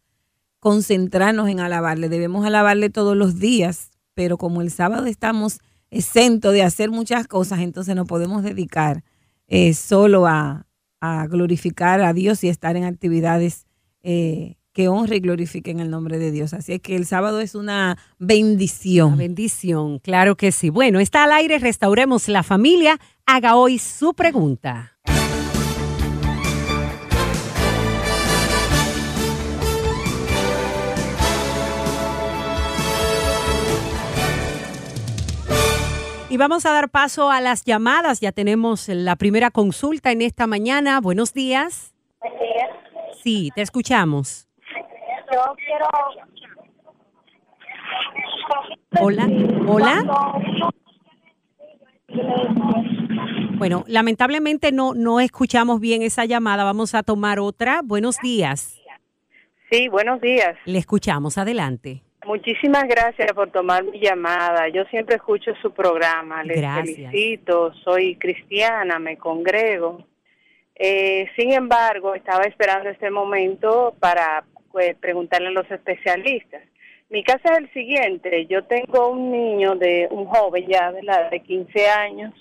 [0.59, 2.09] concentrarnos en alabarle.
[2.09, 7.59] Debemos alabarle todos los días, pero como el sábado estamos exentos de hacer muchas cosas,
[7.59, 9.05] entonces nos podemos dedicar
[9.47, 10.65] eh, solo a,
[10.99, 13.67] a glorificar a Dios y estar en actividades
[14.01, 16.53] eh, que honre y glorifiquen el nombre de Dios.
[16.53, 19.09] Así es que el sábado es una bendición.
[19.13, 20.69] Una bendición, claro que sí.
[20.69, 22.99] Bueno, está al aire, restauremos la familia.
[23.25, 24.97] Haga hoy su pregunta.
[36.29, 38.19] Y vamos a dar paso a las llamadas.
[38.19, 40.99] Ya tenemos la primera consulta en esta mañana.
[40.99, 41.93] Buenos días.
[43.21, 44.47] Sí, te escuchamos.
[45.33, 45.87] Yo quiero.
[48.99, 49.27] Hola,
[49.67, 50.03] hola.
[53.57, 56.63] Bueno, lamentablemente no, no escuchamos bien esa llamada.
[56.63, 57.81] Vamos a tomar otra.
[57.83, 58.79] Buenos días.
[59.71, 60.55] Sí, buenos días.
[60.65, 61.39] Le escuchamos.
[61.39, 62.03] Adelante.
[62.25, 64.69] Muchísimas gracias por tomar mi llamada.
[64.69, 66.43] Yo siempre escucho su programa.
[66.43, 67.11] Les Gracias.
[67.11, 67.73] felicito.
[67.83, 70.05] Soy cristiana, me congrego.
[70.75, 76.63] Eh, sin embargo, estaba esperando este momento para pues, preguntarle a los especialistas.
[77.09, 78.47] Mi caso es el siguiente.
[78.47, 81.29] Yo tengo un niño de un joven ya, ¿verdad?
[81.29, 82.33] De 15 años.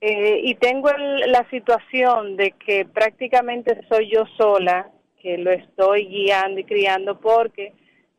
[0.00, 4.90] Eh, y tengo el- la situación de que prácticamente soy yo sola
[5.20, 7.72] que lo estoy guiando y criando porque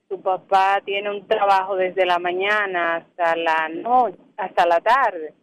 [0.08, 5.34] su papá tiene un trabajo desde la mañana hasta la noche, hasta la tarde.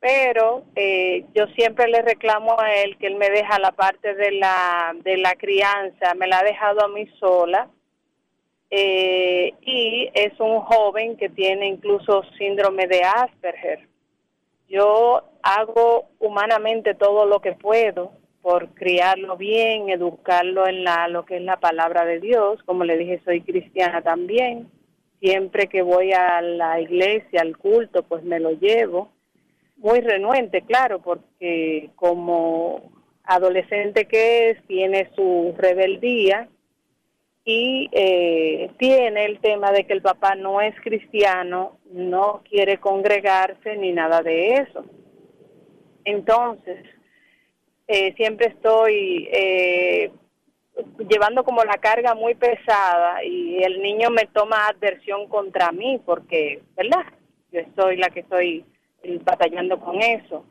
[0.00, 4.30] Pero eh, yo siempre le reclamo a él que él me deja la parte de
[4.32, 7.68] la de la crianza, me la ha dejado a mí sola.
[8.70, 13.88] Eh, y es un joven que tiene incluso síndrome de Asperger.
[14.68, 18.12] Yo hago humanamente todo lo que puedo
[18.42, 22.62] por criarlo bien, educarlo en la lo que es la palabra de Dios.
[22.64, 24.70] Como le dije, soy cristiana también.
[25.20, 29.10] Siempre que voy a la iglesia, al culto, pues me lo llevo.
[29.78, 32.90] Muy renuente, claro, porque como
[33.22, 36.48] adolescente que es, tiene su rebeldía
[37.44, 43.76] y eh, tiene el tema de que el papá no es cristiano, no quiere congregarse
[43.76, 44.84] ni nada de eso.
[46.04, 46.84] Entonces,
[47.86, 50.10] eh, siempre estoy eh,
[51.08, 56.62] llevando como la carga muy pesada y el niño me toma adversión contra mí porque,
[56.76, 57.04] ¿verdad?
[57.52, 58.64] Yo soy la que estoy
[59.24, 60.44] batallando con eso.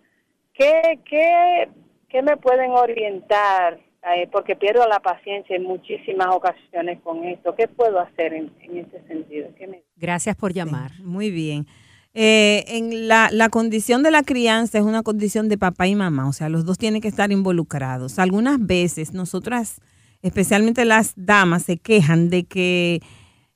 [0.54, 1.70] ¿Qué, qué,
[2.10, 3.80] qué me pueden orientar?
[4.16, 7.56] Eh, porque pierdo la paciencia en muchísimas ocasiones con esto.
[7.56, 9.50] ¿Qué puedo hacer en, en ese sentido?
[9.58, 10.92] ¿Qué me- Gracias por llamar.
[10.92, 11.66] Sí, muy bien.
[12.14, 16.28] Eh, en la, la condición de la crianza es una condición de papá y mamá,
[16.28, 18.18] o sea, los dos tienen que estar involucrados.
[18.18, 19.82] Algunas veces nosotras
[20.24, 23.02] especialmente las damas, se quejan de que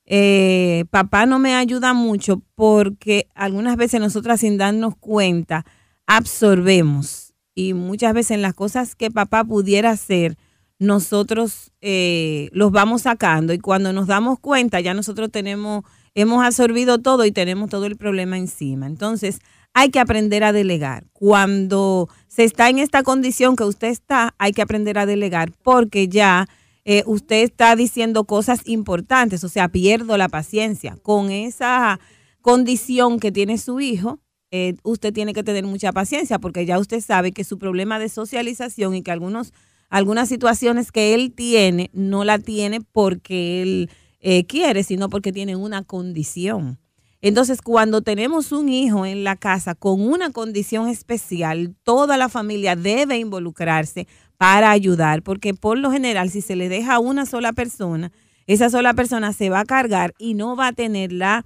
[0.06, 5.66] eh, papá no me ayuda mucho porque algunas veces nosotras sin darnos cuenta
[6.06, 10.38] absorbemos y muchas veces en las cosas que papá pudiera hacer,
[10.80, 16.98] nosotros eh, los vamos sacando y cuando nos damos cuenta ya nosotros tenemos, hemos absorbido
[16.98, 18.88] todo y tenemos todo el problema encima.
[18.88, 19.40] Entonces
[19.74, 21.06] hay que aprender a delegar.
[21.14, 26.08] Cuando se está en esta condición que usted está, hay que aprender a delegar porque
[26.08, 26.48] ya
[26.86, 30.98] eh, usted está diciendo cosas importantes, o sea, pierdo la paciencia.
[31.02, 32.00] Con esa
[32.42, 34.20] condición que tiene su hijo,
[34.52, 38.10] eh, usted tiene que tener mucha paciencia porque ya usted sabe que su problema de
[38.10, 39.54] socialización y que algunos
[39.90, 43.90] algunas situaciones que él tiene no la tiene porque él
[44.22, 46.80] eh, quiere, sino porque tiene una condición.
[47.22, 52.76] Entonces, cuando tenemos un hijo en la casa con una condición especial, toda la familia
[52.76, 54.08] debe involucrarse
[54.38, 58.12] para ayudar, porque por lo general, si se le deja a una sola persona,
[58.48, 61.46] esa sola persona se va a cargar y no va a tener la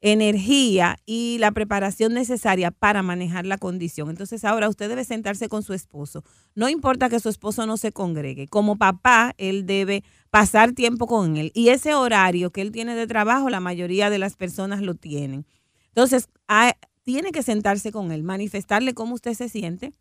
[0.00, 4.10] energía y la preparación necesaria para manejar la condición.
[4.10, 6.22] Entonces ahora usted debe sentarse con su esposo.
[6.54, 8.46] No importa que su esposo no se congregue.
[8.46, 11.50] Como papá, él debe pasar tiempo con él.
[11.54, 15.46] Y ese horario que él tiene de trabajo, la mayoría de las personas lo tienen.
[15.88, 16.28] Entonces,
[17.02, 19.94] tiene que sentarse con él, manifestarle cómo usted se siente.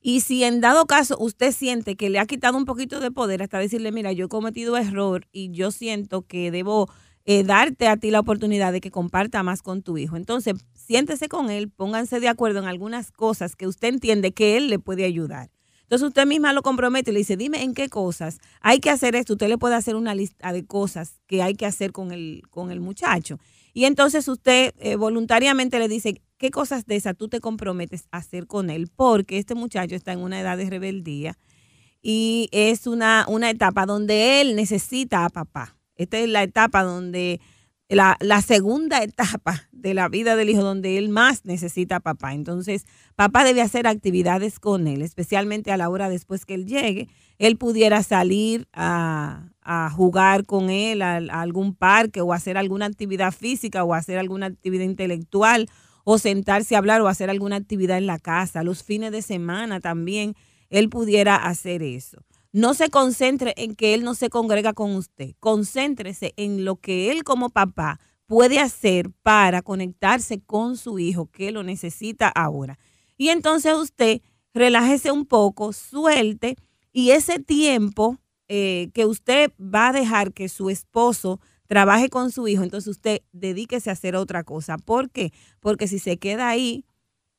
[0.00, 3.42] Y si en dado caso usted siente que le ha quitado un poquito de poder,
[3.42, 6.90] hasta decirle, mira, yo he cometido error y yo siento que debo
[7.24, 10.16] eh, darte a ti la oportunidad de que comparta más con tu hijo.
[10.16, 14.68] Entonces, siéntese con él, pónganse de acuerdo en algunas cosas que usted entiende que él
[14.68, 15.50] le puede ayudar.
[15.82, 19.14] Entonces usted misma lo compromete y le dice, dime en qué cosas hay que hacer
[19.14, 19.34] esto.
[19.34, 22.70] Usted le puede hacer una lista de cosas que hay que hacer con el, con
[22.70, 23.38] el muchacho.
[23.74, 28.18] Y entonces usted eh, voluntariamente le dice, ¿qué cosas de esas tú te comprometes a
[28.18, 28.88] hacer con él?
[28.94, 31.36] Porque este muchacho está en una edad de rebeldía
[32.00, 35.73] y es una, una etapa donde él necesita a papá.
[35.96, 37.40] Esta es la etapa donde,
[37.88, 42.34] la, la, segunda etapa de la vida del hijo donde él más necesita a papá.
[42.34, 42.86] Entonces,
[43.16, 47.08] papá debe hacer actividades con él, especialmente a la hora después que él llegue.
[47.38, 52.86] Él pudiera salir a, a jugar con él a, a, algún parque o hacer alguna
[52.86, 55.68] actividad física o hacer alguna actividad intelectual
[56.04, 58.62] o sentarse a hablar o hacer alguna actividad en la casa.
[58.62, 60.34] Los fines de semana también
[60.70, 62.22] él pudiera hacer eso.
[62.54, 65.34] No se concentre en que él no se congrega con usted.
[65.40, 71.50] Concéntrese en lo que él como papá puede hacer para conectarse con su hijo que
[71.50, 72.78] lo necesita ahora.
[73.16, 74.20] Y entonces usted
[74.54, 76.54] relájese un poco, suelte
[76.92, 82.46] y ese tiempo eh, que usted va a dejar que su esposo trabaje con su
[82.46, 84.78] hijo, entonces usted dedíquese a hacer otra cosa.
[84.78, 85.32] ¿Por qué?
[85.58, 86.84] Porque si se queda ahí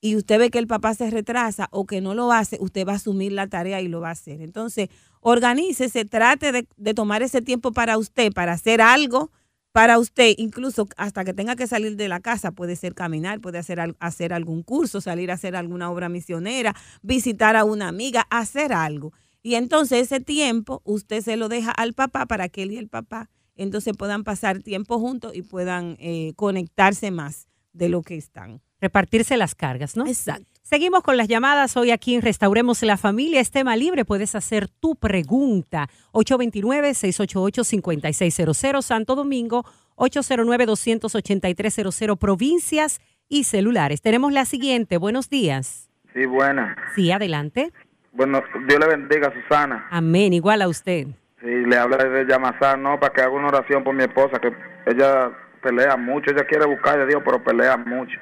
[0.06, 2.92] y usted ve que el papá se retrasa o que no lo hace, usted va
[2.92, 4.40] a asumir la tarea y lo va a hacer.
[4.40, 9.32] Entonces, organícese, trate de, tomar ese tiempo para usted, para hacer algo
[9.72, 13.58] para usted, incluso hasta que tenga que salir de la casa, puede ser caminar, puede
[13.58, 18.74] hacer, hacer algún curso, salir a hacer alguna obra misionera, visitar a una amiga, hacer
[18.74, 19.12] algo.
[19.42, 22.90] Y entonces ese tiempo usted se lo deja al papá para que él y el
[22.90, 28.62] papá entonces puedan pasar tiempo juntos y puedan eh, conectarse más de lo que están
[28.86, 30.06] repartirse las cargas, ¿no?
[30.08, 30.46] Exacto.
[30.62, 33.40] Seguimos con las llamadas hoy aquí en Restauremos la Familia.
[33.40, 35.90] Es tema libre, puedes hacer tu pregunta.
[36.14, 39.64] 829-688-5600, Santo Domingo,
[39.98, 43.00] 809-28300, provincias
[43.30, 44.02] y celulares.
[44.02, 45.92] Tenemos la siguiente, buenos días.
[46.16, 46.76] Sí, buena.
[46.96, 47.72] Sí, adelante.
[48.14, 49.86] Bueno, Dios le bendiga, Susana.
[49.92, 51.10] Amén, igual a usted.
[51.42, 53.00] Sí, le habla de Yamasar, ¿no?
[53.00, 54.52] Para que haga una oración por mi esposa, que
[54.88, 55.30] ella
[55.62, 58.20] pelea mucho, ella quiere buscar a Dios, pero pelea mucho.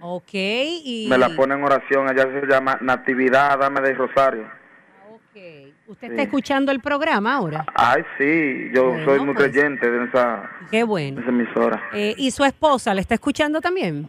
[0.00, 1.06] Ok, y...
[1.08, 4.44] Me la pone en oración, ella se llama Natividad, dame de Rosario.
[5.10, 7.66] Ok, ¿usted está escuchando el programa ahora?
[7.74, 11.20] Ay, sí, yo soy muy pues, creyente de esa, qué bueno.
[11.20, 11.82] esa emisora.
[11.92, 14.08] Eh, ¿Y su esposa la está escuchando también?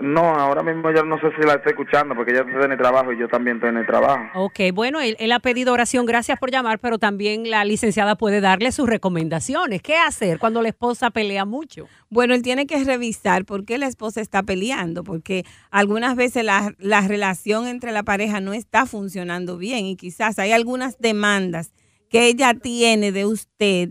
[0.00, 2.78] No, ahora mismo yo no sé si la estoy escuchando porque ella está en el
[2.78, 4.24] trabajo y yo también estoy en el trabajo.
[4.34, 8.40] Ok, bueno, él, él, ha pedido oración, gracias por llamar, pero también la licenciada puede
[8.40, 9.82] darle sus recomendaciones.
[9.82, 11.86] ¿Qué hacer cuando la esposa pelea mucho?
[12.08, 16.74] Bueno, él tiene que revisar por qué la esposa está peleando, porque algunas veces la,
[16.78, 21.72] la relación entre la pareja no está funcionando bien y quizás hay algunas demandas
[22.08, 23.90] que ella tiene de usted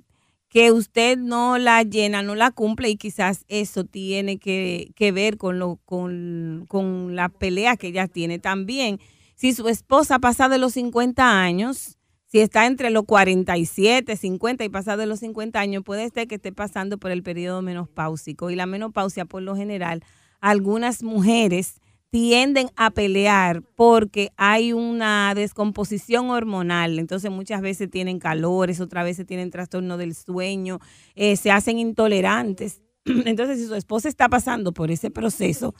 [0.50, 5.60] que usted no la llena, no la cumple y quizás eso tiene que, ver con,
[5.60, 9.00] lo, con, con la pelea que ella tiene también.
[9.36, 14.70] Si su esposa pasa de los 50 años, si está entre los 47, 50 y
[14.70, 18.50] pasa de los 50 años, puede ser que esté pasando por el periodo menopáusico.
[18.50, 20.04] Y la menopausia, por lo general,
[20.42, 21.80] algunas mujeres
[22.10, 27.00] tienden a pelear porque hay una descomposición hormonal.
[27.00, 30.80] Entonces muchas veces tienen calores, otras veces tienen trastorno del sueño,
[31.16, 32.82] eh, se hacen intolerantes.
[33.06, 35.76] Entonces si su esposa está pasando por ese proceso,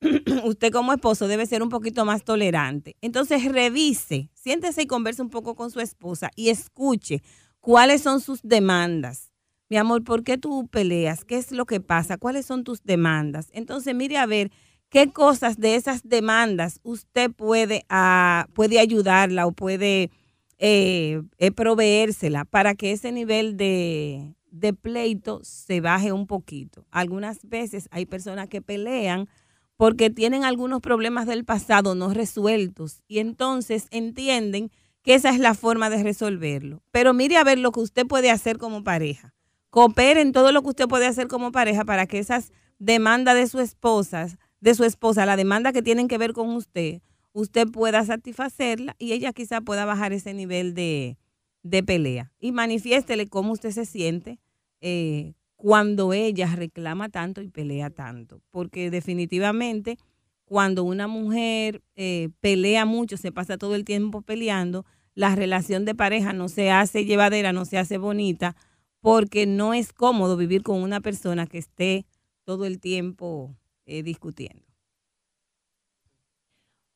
[0.44, 2.96] usted como esposo debe ser un poquito más tolerante.
[3.00, 7.22] Entonces revise, siéntese y converse un poco con su esposa y escuche
[7.60, 9.30] cuáles son sus demandas.
[9.70, 11.24] Mi amor, ¿por qué tú peleas?
[11.24, 12.18] ¿Qué es lo que pasa?
[12.18, 13.48] ¿Cuáles son tus demandas?
[13.52, 14.52] Entonces mire a ver
[14.94, 20.12] qué cosas de esas demandas usted puede, ah, puede ayudarla o puede
[20.58, 26.86] eh, eh, proveérsela para que ese nivel de, de pleito se baje un poquito.
[26.92, 29.28] Algunas veces hay personas que pelean
[29.76, 34.70] porque tienen algunos problemas del pasado no resueltos y entonces entienden
[35.02, 36.84] que esa es la forma de resolverlo.
[36.92, 39.34] Pero mire a ver lo que usted puede hacer como pareja.
[39.70, 43.48] Coopere en todo lo que usted puede hacer como pareja para que esas demandas de
[43.48, 44.28] su esposa,
[44.64, 47.02] de su esposa, la demanda que tienen que ver con usted,
[47.34, 51.18] usted pueda satisfacerla y ella quizá pueda bajar ese nivel de,
[51.62, 52.32] de pelea.
[52.40, 54.38] Y manifiéstele cómo usted se siente,
[54.80, 59.98] eh, cuando ella reclama tanto y pelea tanto, porque definitivamente
[60.46, 65.94] cuando una mujer eh, pelea mucho, se pasa todo el tiempo peleando, la relación de
[65.94, 68.56] pareja no se hace llevadera, no se hace bonita,
[69.00, 72.06] porque no es cómodo vivir con una persona que esté
[72.44, 73.54] todo el tiempo
[73.86, 74.64] eh, discutiendo.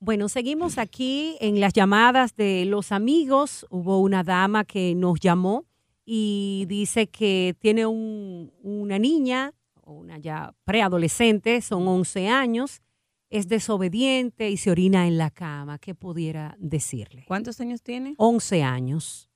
[0.00, 3.66] Bueno, seguimos aquí en las llamadas de los amigos.
[3.68, 5.66] Hubo una dama que nos llamó
[6.04, 9.52] y dice que tiene una niña,
[9.82, 12.80] o una ya preadolescente, son 11 años,
[13.28, 15.78] es desobediente y se orina en la cama.
[15.78, 17.24] ¿Qué pudiera decirle?
[17.26, 18.14] ¿Cuántos años tiene?
[18.18, 19.28] 11 años.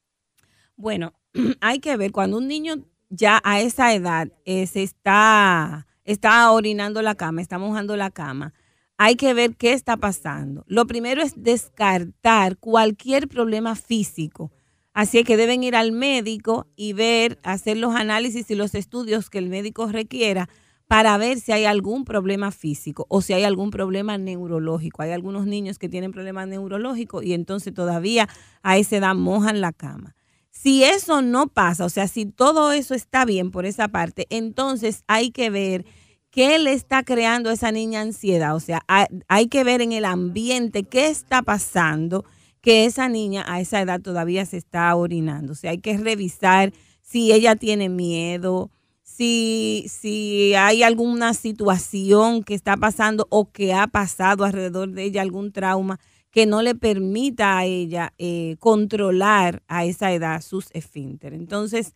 [0.77, 1.13] Bueno,
[1.61, 2.77] hay que ver, cuando un niño
[3.11, 8.53] ya a esa edad eh, se está, está orinando la cama, está mojando la cama,
[8.97, 10.65] hay que ver qué está pasando.
[10.67, 14.53] Lo primero es descartar cualquier problema físico
[14.95, 19.39] Así que deben ir al médico y ver, hacer los análisis y los estudios que
[19.39, 20.51] el médico requiera
[20.87, 25.01] para ver si hay algún problema físico o si hay algún problema neurológico.
[25.01, 28.29] Hay algunos niños que tienen problemas neurológicos y entonces todavía
[28.63, 30.15] a esa edad mojan la cama.
[30.53, 35.03] Si eso no pasa, o sea, si todo eso está bien por esa parte, entonces
[35.09, 35.87] hay que ver
[36.31, 38.55] qué le está creando a esa niña ansiedad.
[38.55, 42.25] O sea, hay, hay que ver en el ambiente qué está pasando
[42.61, 45.53] que esa niña a esa edad todavía se está orinando.
[45.53, 48.71] O sea, hay que revisar si ella tiene miedo,
[49.03, 55.23] si, si hay alguna situación que está pasando o que ha pasado alrededor de ella,
[55.23, 55.99] algún trauma
[56.33, 61.39] que no le permita a ella eh, controlar a esa edad sus esfínteres.
[61.39, 61.95] Entonces,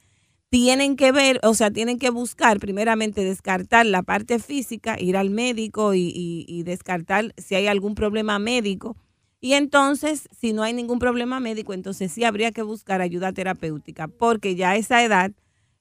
[0.48, 5.30] tienen que ver, o sea, tienen que buscar primeramente descartar la parte física, ir al
[5.30, 8.96] médico y descartar si hay algún problema médico
[9.40, 14.08] y entonces, si no hay ningún problema médico, entonces sí habría que buscar ayuda terapéutica,
[14.08, 15.32] porque ya a esa edad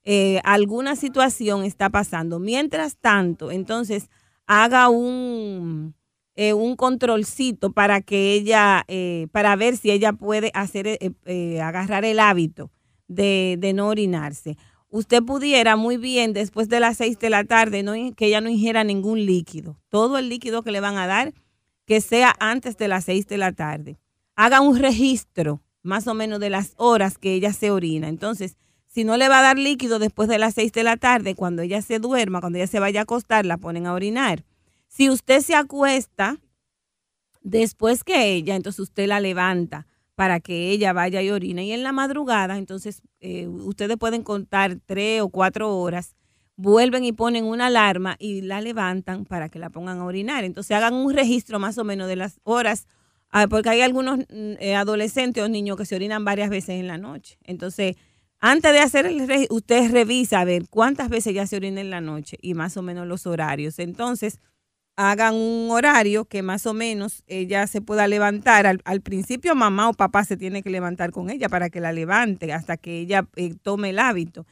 [0.03, 2.39] eh, alguna situación está pasando.
[2.39, 4.09] Mientras tanto, entonces
[4.45, 5.95] haga un,
[6.35, 10.99] eh, un controlcito para que ella, eh, para ver si ella puede hacer,
[11.61, 12.71] agarrar el hábito
[13.07, 14.57] de, de, no orinarse.
[14.89, 18.49] Usted pudiera muy bien después de las seis de la tarde no, que ella no
[18.49, 19.77] ingiera ningún líquido.
[19.89, 21.33] Todo el líquido que le van a dar
[21.85, 23.99] que sea antes de las 6 de la tarde.
[24.35, 28.07] Haga un registro más o menos de las horas que ella se orina.
[28.07, 31.35] Entonces, si no le va a dar líquido después de las 6 de la tarde,
[31.35, 34.43] cuando ella se duerma, cuando ella se vaya a acostar, la ponen a orinar.
[34.95, 36.37] Si usted se acuesta
[37.41, 41.65] después que ella, entonces usted la levanta para que ella vaya y orine.
[41.65, 46.15] Y en la madrugada, entonces, eh, ustedes pueden contar tres o cuatro horas
[46.55, 50.45] vuelven y ponen una alarma y la levantan para que la pongan a orinar.
[50.45, 52.87] Entonces hagan un registro más o menos de las horas,
[53.31, 56.87] ah, porque hay algunos mm, eh, adolescentes o niños que se orinan varias veces en
[56.87, 57.37] la noche.
[57.43, 57.97] Entonces,
[58.39, 61.89] antes de hacer el registro, usted revisa a ver cuántas veces ya se orina en
[61.89, 63.77] la noche y más o menos los horarios.
[63.79, 64.39] Entonces,
[64.95, 68.65] hagan un horario que más o menos ella se pueda levantar.
[68.65, 72.53] Al, principio mamá o papá se tiene que levantar con ella para que la levante
[72.53, 74.45] hasta que ella eh, tome el hábito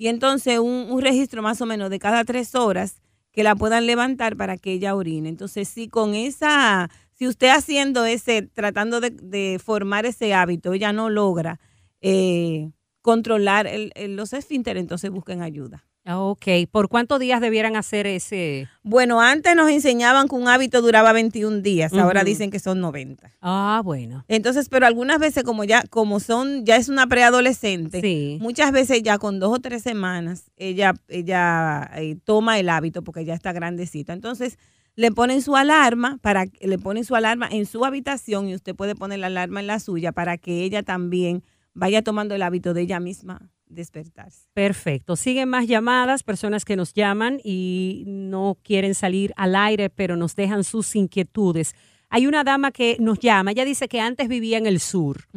[0.00, 3.02] y entonces un, registro más o menos de cada tres horas
[3.32, 5.28] que la puedan levantar para que ella orine.
[5.28, 11.10] Entonces, si con esa, si usted haciendo ese, tratando de, formar ese hábito, ella no
[11.10, 11.60] logra
[12.00, 12.70] eh,
[13.02, 13.68] controlar
[14.08, 15.84] los esfínteres, entonces busquen ayuda.
[16.06, 18.68] Ah, ok, ¿por cuántos días debieran hacer ese?
[18.82, 23.30] Bueno, antes nos enseñaban que un hábito duraba 21 días, ahora dicen que son 90.
[23.42, 24.24] Ah, bueno.
[24.26, 29.18] Entonces, pero algunas veces como ya como son ya es una preadolescente, muchas veces ya
[29.18, 34.14] con dos o tres semanas ella ella eh, toma el hábito porque ya está grandecita.
[34.14, 34.58] Entonces,
[34.96, 38.94] le ponen su alarma para le ponen su alarma en su habitación y usted puede
[38.94, 42.80] poner la alarma en la suya para que ella también vaya tomando el hábito de
[42.80, 44.48] ella misma despertarse.
[44.52, 45.16] Perfecto.
[45.16, 50.36] Siguen más llamadas, personas que nos llaman y no quieren salir al aire, pero nos
[50.36, 51.74] dejan sus inquietudes.
[52.10, 55.28] Hay una dama que nos llama, ella dice que antes vivía en el sur,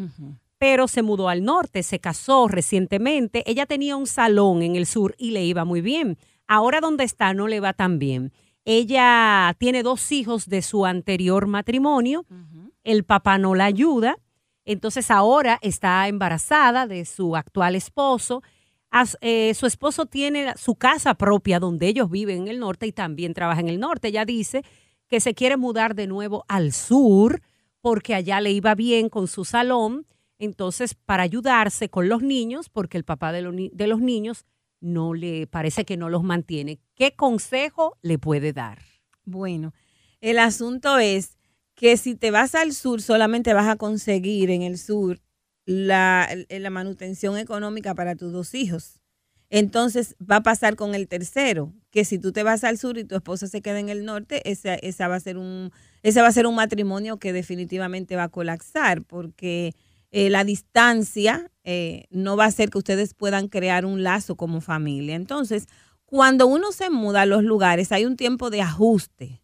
[0.58, 5.13] pero se mudó al norte, se casó recientemente, ella tenía un salón en el sur
[5.20, 6.18] y le iba muy bien.
[6.48, 8.34] Ahora donde está no le va tan bien.
[8.66, 12.25] Ella tiene dos hijos de su anterior matrimonio,
[12.84, 14.18] el papá no la ayuda,
[14.65, 18.43] entonces ahora está embarazada de su actual esposo.
[19.22, 23.34] Eh, su esposo tiene su casa propia donde ellos viven en el norte y también
[23.34, 24.10] trabaja en el norte.
[24.10, 24.63] Ella dice
[25.08, 27.41] que se quiere mudar de nuevo al sur
[27.82, 30.08] porque allá le iba bien con su salón.
[30.39, 34.46] Entonces, para ayudarse con los niños, porque el papá de, de los niños
[34.79, 36.79] no le parece que no los mantiene.
[36.96, 38.79] ¿Qué consejo le puede dar?
[39.25, 39.74] Bueno,
[40.20, 41.38] el asunto es
[41.84, 45.20] que si te vas al sur solamente vas a conseguir en el sur
[45.66, 49.02] la, la, manutención económica para tus dos hijos.
[49.50, 53.04] Entonces va a pasar con el tercero, que si tú te vas al sur y
[53.04, 55.72] tu esposa se queda en el norte, esa, esa va a ser un,
[56.04, 59.74] ese va a ser un matrimonio que definitivamente va a colapsar, porque
[60.12, 64.62] eh, la distancia eh, no va a hacer que ustedes puedan crear un lazo como
[64.62, 65.16] familia.
[65.16, 65.68] Entonces,
[66.06, 69.43] cuando uno se muda a los lugares, hay un tiempo de ajuste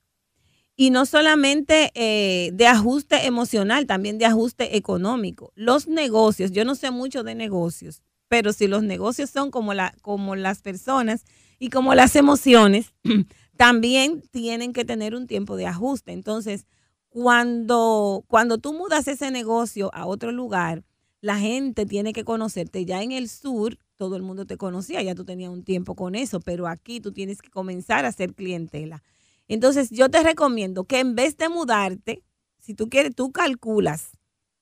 [0.80, 5.52] y no solamente eh, de ajuste emocional, también de ajuste económico.
[5.56, 9.94] Los negocios, yo no sé mucho de negocios, pero si los negocios son como, la,
[10.02, 11.26] como las personas
[11.60, 12.94] y como las emociones,
[13.58, 16.14] también tienen que tener un tiempo de ajuste.
[16.14, 16.66] Entonces,
[17.10, 20.86] cuando, cuando tú mudas ese negocio a otro lugar,
[21.20, 22.86] la gente tiene que conocerte.
[22.86, 26.16] Ya en el sur, todo el mundo te conocía, ya tú tenías un tiempo con
[26.16, 29.04] eso, pero aquí tú tienes que comenzar a ser clientela.
[29.50, 32.24] Entonces, yo te recomiendo que en vez de mudarte,
[32.60, 34.12] si tú quieres, tú calculas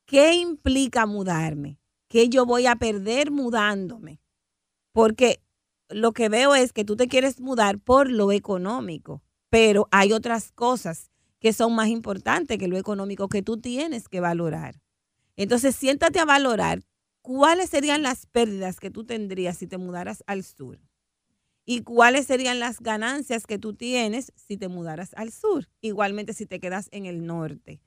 [0.05, 4.21] qué implica mudarme, qué yo voy a perder mudándome.
[4.93, 5.41] Porque
[5.89, 10.53] lo que veo es que tú te quieres mudar por lo económico, pero hay otras
[10.53, 14.81] cosas que son más importantes que lo económico que tú tienes que valorar.
[15.35, 16.81] Entonces, siéntate a valorar
[17.21, 20.79] cuáles serían las pérdidas que tú tendrías si te mudaras al sur
[21.69, 26.45] y cuáles serían las ganancias que tú tienes si te mudaras al sur, igualmente si
[26.45, 27.81] te quedas en el norte.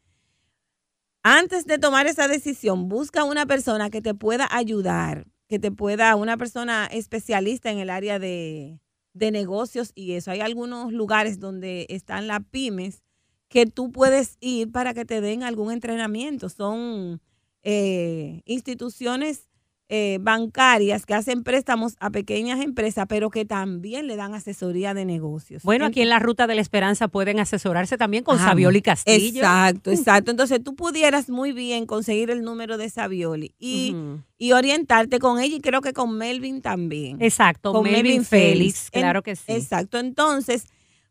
[1.22, 6.14] Antes de tomar esa decisión, busca una persona que te pueda ayudar, que te pueda,
[6.16, 8.78] una persona especialista en el área de,
[9.14, 10.30] negocios y eso.
[10.30, 13.02] Hay algunos lugares donde están las pymes
[13.48, 16.50] que tú puedes ir para que te den algún entrenamiento.
[16.50, 17.20] Son
[17.62, 19.49] eh, instituciones
[19.92, 25.04] eh, bancarias que hacen préstamos a pequeñas empresas, pero que también le dan asesoría de
[25.04, 25.64] negocios.
[25.64, 29.40] Bueno, aquí en la Ruta de la Esperanza pueden asesorarse también con Savioli Castillo.
[29.40, 30.30] Exacto, exacto.
[30.30, 33.96] Entonces tú pudieras muy bien conseguir el número de Savioli y,
[34.38, 37.20] y orientarte con ella y creo que con Melvin también.
[37.20, 39.42] Exacto, con Melvin, Félix, claro que sí.
[39.48, 40.66] Exacto, entonces,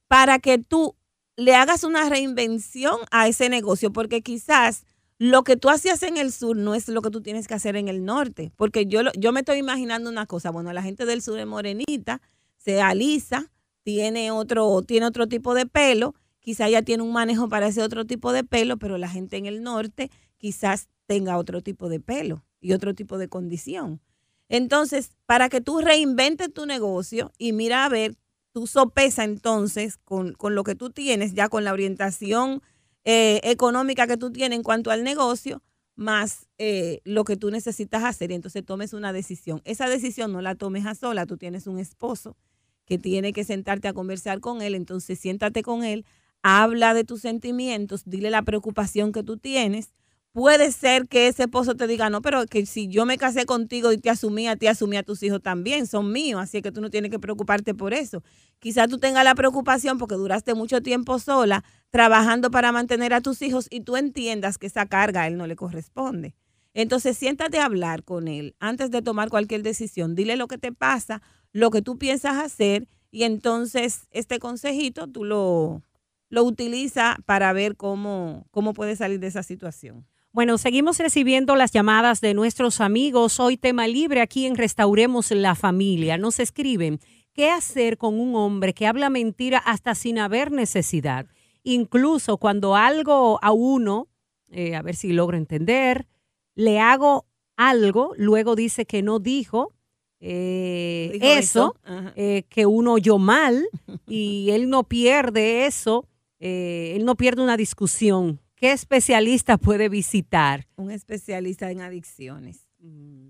[0.07, 0.95] para que tú
[1.35, 4.85] le hagas una reinvención a ese negocio, porque quizás
[5.19, 7.75] lo que tú hacías en el sur no es lo que tú tienes que hacer
[7.75, 11.21] en el norte, porque yo, yo me estoy imaginando una cosa, bueno, la gente del
[11.21, 12.21] sur es morenita,
[12.57, 13.51] se alisa,
[13.83, 18.05] tiene otro, tiene otro tipo de pelo, quizás ya tiene un manejo para ese otro
[18.05, 22.45] tipo de pelo, pero la gente en el norte quizás tenga otro tipo de pelo
[22.61, 23.99] y otro tipo de condición.
[24.47, 28.15] Entonces, para que tú reinventes tu negocio y mira a ver,
[28.53, 32.61] tú sopesa entonces con, con lo que tú tienes, ya con la orientación
[33.05, 35.63] eh, económica que tú tienes en cuanto al negocio,
[35.95, 38.31] más eh, lo que tú necesitas hacer.
[38.31, 39.61] Y entonces tomes una decisión.
[39.65, 42.37] Esa decisión no la tomes a sola, tú tienes un esposo
[42.85, 46.05] que tiene que sentarte a conversar con él, entonces siéntate con él,
[46.41, 49.93] habla de tus sentimientos, dile la preocupación que tú tienes
[50.31, 53.91] puede ser que ese esposo te diga, no, pero que si yo me casé contigo
[53.91, 56.81] y te asumí a ti, asumí a tus hijos también, son míos, así que tú
[56.81, 58.23] no tienes que preocuparte por eso.
[58.59, 63.41] Quizás tú tengas la preocupación porque duraste mucho tiempo sola trabajando para mantener a tus
[63.41, 66.35] hijos y tú entiendas que esa carga a él no le corresponde.
[66.73, 70.15] Entonces siéntate a hablar con él antes de tomar cualquier decisión.
[70.15, 75.23] Dile lo que te pasa, lo que tú piensas hacer y entonces este consejito tú
[75.23, 75.81] lo,
[76.29, 80.05] lo utilizas para ver cómo, cómo puedes salir de esa situación.
[80.31, 83.39] Bueno, seguimos recibiendo las llamadas de nuestros amigos.
[83.39, 86.19] Hoy tema libre aquí en Restauremos la Familia.
[86.19, 86.99] Nos escriben,
[87.33, 91.25] ¿qué hacer con un hombre que habla mentira hasta sin haber necesidad?
[91.63, 94.07] Incluso cuando algo a uno,
[94.51, 96.07] eh, a ver si logro entender,
[96.53, 97.25] le hago
[97.57, 99.73] algo, luego dice que no dijo,
[100.19, 101.75] eh, eso,
[102.15, 103.67] eh, que uno oyó mal
[104.07, 106.05] y él no pierde eso
[106.39, 110.67] eh, él no pierde una discusión, ¿qué especialista puede visitar?
[110.75, 112.67] Un especialista en adicciones,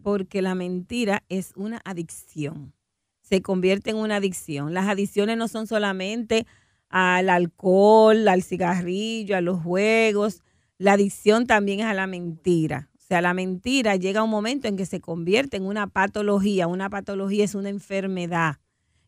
[0.01, 2.73] porque la mentira es una adicción,
[3.21, 4.73] se convierte en una adicción.
[4.73, 6.47] Las adicciones no son solamente
[6.89, 10.41] al alcohol, al cigarrillo, a los juegos,
[10.79, 12.89] la adicción también es a la mentira.
[12.97, 16.67] O sea, la mentira llega a un momento en que se convierte en una patología.
[16.67, 18.59] Una patología es una enfermedad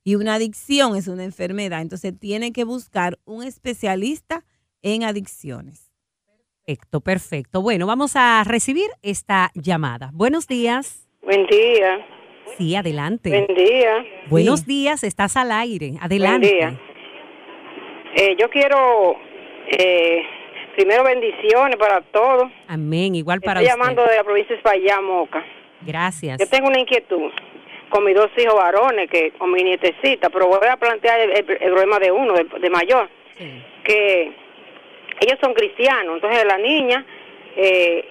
[0.04, 1.82] y una adicción es una enfermedad.
[1.82, 4.44] Entonces tiene que buscar un especialista
[4.82, 5.91] en adicciones.
[6.66, 7.62] Perfecto, perfecto.
[7.62, 10.12] Bueno, vamos a recibir esta llamada.
[10.14, 11.08] Buenos días.
[11.24, 12.06] Buen día.
[12.58, 13.30] Sí, adelante.
[13.30, 14.06] Buen día.
[14.28, 15.94] Buenos días, estás al aire.
[16.00, 16.48] Adelante.
[16.48, 16.82] Buen día.
[18.16, 19.16] Eh, yo quiero
[19.70, 20.22] eh,
[20.76, 22.52] primero bendiciones para todos.
[22.68, 25.44] Amén, igual para Estoy llamando de la provincia de España, Moca.
[25.82, 26.38] Gracias.
[26.40, 27.32] Yo tengo una inquietud
[27.90, 32.00] con mis dos hijos varones, que con mi nietecita, pero voy a plantear el, problema
[32.00, 33.10] de uno, de, mayor,
[33.84, 34.41] que
[35.22, 37.06] ellos son cristianos, entonces la niña
[37.56, 38.06] eh,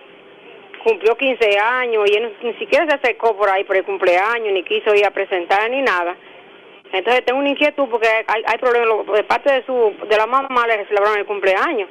[0.85, 4.63] cumplió 15 años y él ni siquiera se acercó por ahí por el cumpleaños, ni
[4.63, 6.17] quiso ir a presentar ni nada.
[6.93, 10.87] Entonces tengo una inquietud porque hay, problemas, de parte de su de la mamá le
[10.87, 11.89] celebraron el cumpleaños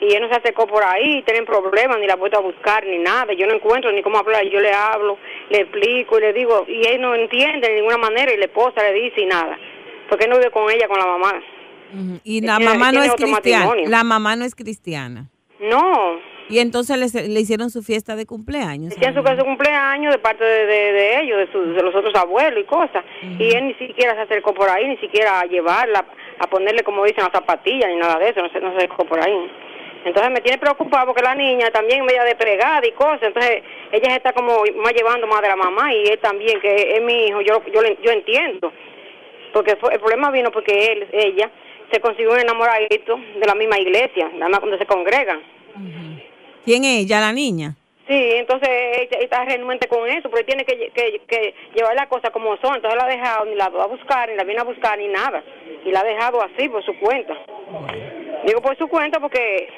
[0.00, 2.98] y él no se acercó por ahí, tienen problemas, ni la puedo a buscar, ni
[2.98, 5.18] nada, yo no encuentro ni cómo hablar, yo le hablo,
[5.50, 8.82] le explico y le digo, y él no entiende de ninguna manera y la esposa
[8.82, 9.56] le dice y nada,
[10.08, 11.42] porque no vive con ella, con la mamá.
[12.24, 15.30] Y la mamá no es cristiana, la mamá no es cristiana.
[15.60, 16.18] No.
[16.48, 18.92] Y entonces le, le hicieron su fiesta de cumpleaños.
[18.94, 23.02] Hicieron su cumpleaños de parte de, de, ellos, de, de, los otros abuelos y cosas.
[23.38, 26.04] Y él ni siquiera se acercó por ahí, ni siquiera a llevarla,
[26.38, 29.06] a ponerle, como dicen, las zapatillas, ni nada de eso, no se, no se acercó
[29.06, 29.50] por ahí.
[30.04, 34.16] Entonces me tiene preocupado porque la niña también media desplegada y cosas, entonces ella se
[34.16, 37.40] está como más llevando más de la mamá y él también, que es mi hijo,
[37.40, 38.70] yo yo, yo entiendo.
[39.54, 41.50] Porque el problema vino porque él, ella
[41.94, 45.40] se consiguió un enamoradito de la misma iglesia, nada más cuando se congregan.
[46.64, 47.76] ¿Quién es ella, la niña?
[48.08, 52.30] Sí, entonces ella está renuente con eso, porque tiene que, que, que, llevar las cosas
[52.32, 52.74] como son.
[52.74, 55.06] Entonces la ha dejado, ni la va a buscar, ni la viene a buscar, ni
[55.06, 55.42] nada.
[55.86, 57.34] Y la ha dejado así por su cuenta.
[58.44, 59.68] Digo por su cuenta porque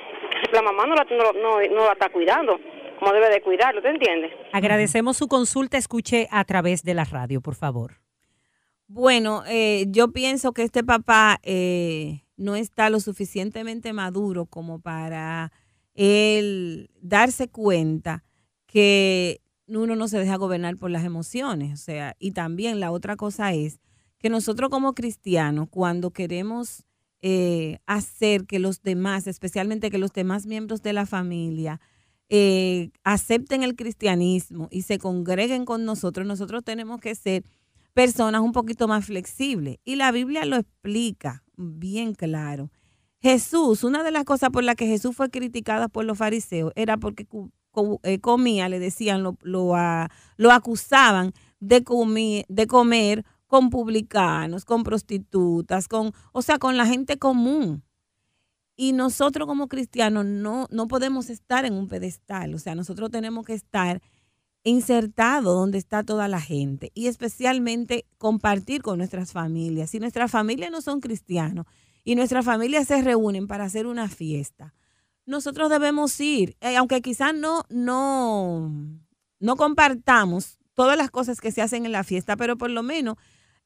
[0.53, 2.59] la mamá no la, no, la está cuidando
[2.99, 4.33] como debe de cuidarlo, ¿te entiendes?
[4.53, 8.06] Agradecemos su consulta, escuche a través de la radio, por favor.
[8.89, 15.53] Bueno, eh, yo pienso que este papá eh, no está lo suficientemente maduro como para
[15.95, 18.25] él darse cuenta
[18.67, 21.73] que uno no se deja gobernar por las emociones.
[21.81, 23.81] O sea, y también la otra cosa es
[24.19, 26.85] que nosotros como cristianos, cuando queremos
[27.23, 31.81] eh, hacer que los demás, especialmente que los demás miembros de la familia,
[32.29, 37.45] eh, acepten el cristianismo y se congreguen con nosotros, nosotros tenemos que ser
[37.97, 39.79] personas un poquito más flexibles.
[39.83, 42.71] Y la Biblia lo explica bien claro.
[43.21, 46.99] Jesús, una de las cosas por las que Jesús fue criticada por los fariseos era
[46.99, 47.27] porque
[48.03, 49.73] eh, comía, le decían, lo, lo,
[50.37, 51.83] lo acusaban de,
[52.47, 57.83] de comer con publicanos, con prostitutas, con, o sea, con la gente común.
[58.77, 63.47] Y nosotros como cristianos no, no podemos estar en un pedestal, o sea, nosotros tenemos
[63.47, 64.03] que estar
[64.67, 69.91] insertados donde está toda la gente y especialmente compartir con nuestras familias.
[69.91, 71.67] Si nuestras familias no son cristianos
[72.03, 74.75] y nuestras familias se reúnen para hacer una fiesta,
[75.25, 78.73] nosotros debemos ir, eh, aunque quizás no, no,
[79.39, 83.15] no compartamos todas las cosas que se hacen en la fiesta, pero por lo menos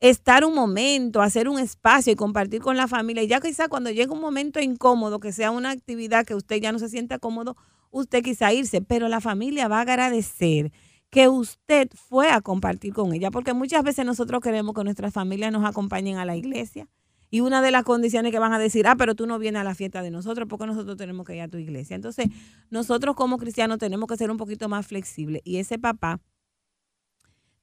[0.00, 3.22] estar un momento, hacer un espacio y compartir con la familia.
[3.22, 6.72] Y ya quizá cuando llegue un momento incómodo, que sea una actividad que usted ya
[6.72, 7.56] no se sienta cómodo,
[7.90, 10.72] usted quizá irse, pero la familia va a agradecer
[11.10, 15.52] que usted fue a compartir con ella, porque muchas veces nosotros queremos que nuestras familias
[15.52, 16.88] nos acompañen a la iglesia.
[17.32, 19.64] Y una de las condiciones que van a decir, ah, pero tú no vienes a
[19.64, 21.94] la fiesta de nosotros porque nosotros tenemos que ir a tu iglesia.
[21.94, 22.26] Entonces,
[22.70, 25.40] nosotros como cristianos tenemos que ser un poquito más flexibles.
[25.44, 26.20] Y ese papá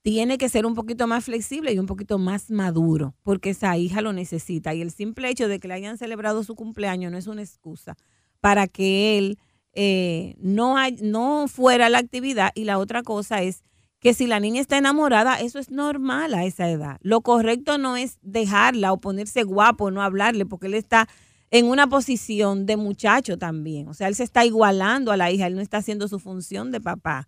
[0.03, 4.01] tiene que ser un poquito más flexible y un poquito más maduro, porque esa hija
[4.01, 4.73] lo necesita.
[4.73, 7.97] Y el simple hecho de que le hayan celebrado su cumpleaños no es una excusa
[8.39, 9.37] para que él
[9.79, 12.51] eh, no, no fuera la actividad.
[12.55, 13.63] Y la otra cosa es
[13.99, 16.97] que si la niña está enamorada, eso es normal a esa edad.
[17.01, 21.07] Lo correcto no es dejarla o ponerse guapo, no hablarle, porque él está
[21.51, 23.87] en una posición de muchacho también.
[23.87, 26.71] O sea, él se está igualando a la hija, él no está haciendo su función
[26.71, 27.27] de papá.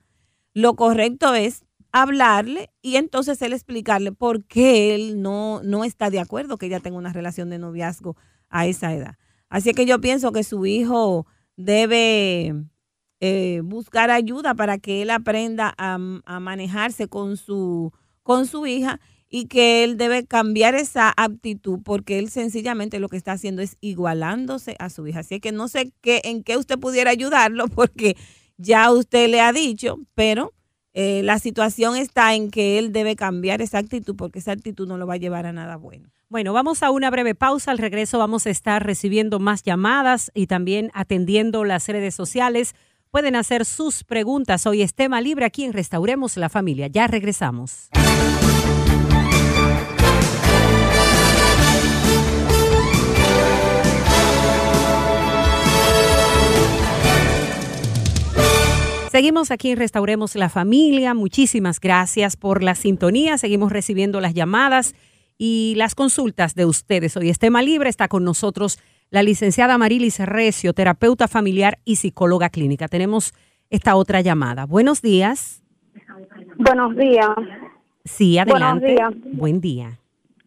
[0.55, 6.19] Lo correcto es hablarle y entonces él explicarle por qué él no, no está de
[6.19, 8.17] acuerdo que ella tenga una relación de noviazgo
[8.49, 9.17] a esa edad.
[9.49, 11.27] Así que yo pienso que su hijo
[11.59, 12.55] debe
[13.19, 15.97] eh, buscar ayuda para que él aprenda a,
[16.39, 17.91] manejarse con su,
[18.23, 23.17] con su hija y que él debe cambiar esa aptitud porque él sencillamente lo que
[23.17, 25.19] está haciendo es igualándose a su hija.
[25.19, 28.15] Así que no sé qué, en qué usted pudiera ayudarlo porque
[28.57, 30.53] ya usted le ha dicho, pero
[30.93, 34.97] eh, la situación está en que él debe cambiar esa actitud porque esa actitud no
[34.97, 36.09] lo va a llevar a nada bueno.
[36.29, 37.71] Bueno, vamos a una breve pausa.
[37.71, 42.75] Al regreso vamos a estar recibiendo más llamadas y también atendiendo las redes sociales.
[43.11, 44.67] Pueden hacer sus preguntas.
[44.67, 46.87] Hoy es tema libre aquí en Restauremos la Familia.
[46.87, 47.89] Ya regresamos.
[59.09, 61.15] Seguimos aquí en Restauremos la Familia.
[61.15, 63.39] Muchísimas gracias por la sintonía.
[63.39, 64.93] Seguimos recibiendo las llamadas
[65.35, 67.17] y las consultas de ustedes.
[67.17, 67.89] Hoy es tema libre.
[67.89, 72.87] Está con nosotros la licenciada Marilis Recio, terapeuta familiar y psicóloga clínica.
[72.87, 73.33] Tenemos
[73.71, 74.67] esta otra llamada.
[74.67, 75.63] Buenos días.
[76.57, 77.29] Buenos días.
[78.05, 78.93] Sí, adelante.
[78.93, 79.33] Buenos días.
[79.33, 79.99] Buen día.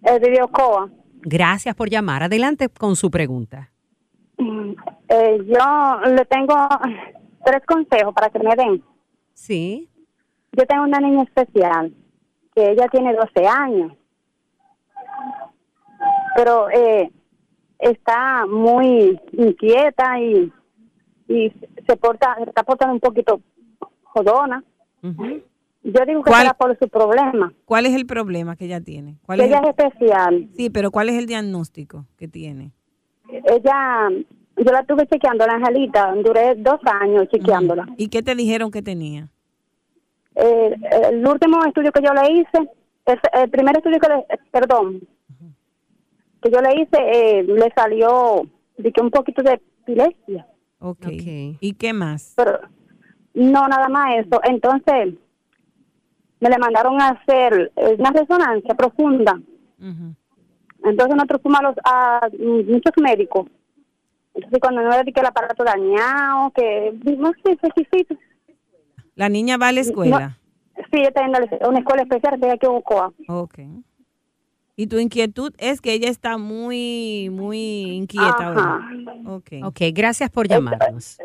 [0.04, 0.88] El videocoa.
[1.22, 2.22] Gracias por llamar.
[2.22, 3.72] Adelante con su pregunta.
[4.38, 6.54] Eh, yo le tengo
[7.44, 8.82] tres consejos para que me den.
[9.34, 9.88] Sí.
[10.52, 11.94] Yo tengo una niña especial
[12.54, 13.92] que ella tiene 12 años,
[16.36, 17.10] pero eh,
[17.78, 20.52] está muy inquieta y,
[21.28, 21.50] y
[21.86, 23.40] se porta, se está portando un poquito
[24.02, 24.62] jodona.
[25.02, 29.16] Yo digo que ¿Cuál- será por su problema, ¿Cuál es el problema que ella tiene?
[29.26, 30.48] ¿Cuál que es ella el- es especial.
[30.54, 32.72] Sí, pero ¿cuál es el diagnóstico que tiene?
[33.28, 34.08] Ella,
[34.56, 37.86] yo la tuve chequeando, la Angelita, duré dos años chequeándola.
[37.96, 39.28] ¿Y qué te dijeron que tenía?
[40.34, 40.74] Eh,
[41.10, 42.70] el último estudio que yo le hice,
[43.06, 45.00] el, el primer estudio que le, perdón,
[46.42, 48.42] que yo le hice, eh, le salió
[48.78, 50.46] de que un poquito de epilepsia,
[50.84, 51.06] Ok.
[51.06, 51.22] Ok.
[51.60, 52.34] ¿Y qué más?
[52.36, 52.58] pero
[53.34, 54.40] no nada más eso.
[54.44, 55.14] Entonces,
[56.40, 59.40] me le mandaron a hacer eh, una resonancia profunda.
[60.84, 62.28] Entonces nosotros fuimos a, los, a
[62.66, 63.46] muchos médicos.
[64.44, 68.16] Entonces cuando no le di que el aparato dañado, que no sé, necesito.
[69.14, 70.38] La niña va a la escuela.
[70.90, 73.12] Sí, ella está en la- una escuela especial de aquí en Ocoa.
[73.28, 73.58] Ok.
[74.74, 78.46] Y tu inquietud es que ella está muy, muy inquieta Ajá.
[78.48, 78.80] ahora.
[79.26, 79.48] Ok.
[79.64, 81.18] Ok, gracias por llamarnos.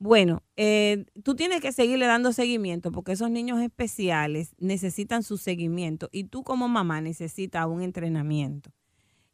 [0.00, 6.08] Bueno, eh, tú tienes que seguirle dando seguimiento porque esos niños especiales necesitan su seguimiento
[6.12, 8.70] y tú como mamá necesitas un entrenamiento.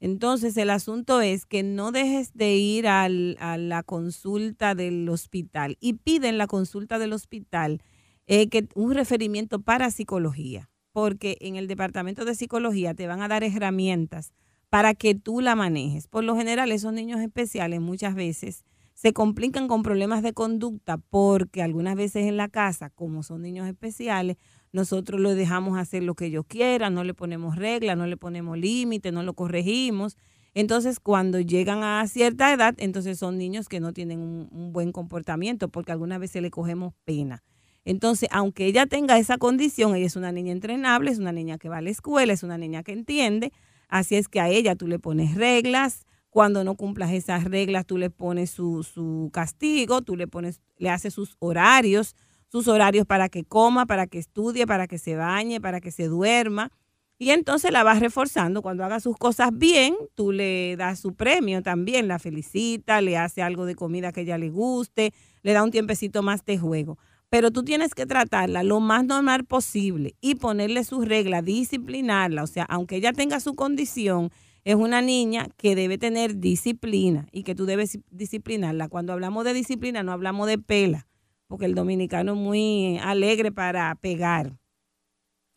[0.05, 5.79] Entonces el asunto es que no dejes de ir al- a la consulta del hospital
[5.81, 7.81] y pide en la consulta del hospital
[8.27, 13.29] eh, que un referimiento para psicología, porque en el departamento de psicología te van a
[13.29, 14.35] dar herramientas
[14.69, 16.07] para que tú la manejes.
[16.07, 18.63] Por lo general, esos niños especiales muchas veces
[18.95, 23.69] se complican con problemas de conducta porque algunas veces en la casa, como son niños
[23.69, 24.37] especiales,
[24.73, 28.57] nosotros los dejamos hacer lo que ellos quieran, no le ponemos reglas, no le ponemos
[28.57, 30.17] límites, no lo corregimos.
[30.55, 34.93] Entonces, cuando llegan a cierta edad, entonces son niños que no tienen un, un buen
[34.93, 37.43] comportamiento porque algunas veces le cogemos pena.
[37.85, 41.69] Entonces, aunque ella tenga esa condición, ella es una niña entrenable, es una niña que
[41.69, 43.53] va a la escuela, es una niña que entiende,
[43.89, 47.97] así es que a ella tú le pones reglas, cuando no cumplas esas reglas, tú
[47.97, 52.17] le pones su, su castigo, tú le pones, le haces sus horarios,
[52.49, 56.09] sus horarios para que coma, para que estudie, para que se bañe, para que se
[56.09, 56.73] duerma.
[57.21, 58.63] Y entonces la vas reforzando.
[58.63, 63.41] Cuando haga sus cosas bien, tú le das su premio también, la felicita, le hace
[63.41, 66.99] algo de comida que ella le guste, le da un tiempecito más de juego.
[67.29, 72.43] Pero tú tienes que tratarla lo más normal posible y ponerle sus reglas, disciplinarla.
[72.43, 74.33] O sea, aunque ella tenga su condición,
[74.65, 78.89] es una niña que debe tener disciplina y que tú debes disciplinarla.
[78.89, 81.07] Cuando hablamos de disciplina, no hablamos de pela,
[81.47, 84.59] porque el dominicano es muy alegre para pegar.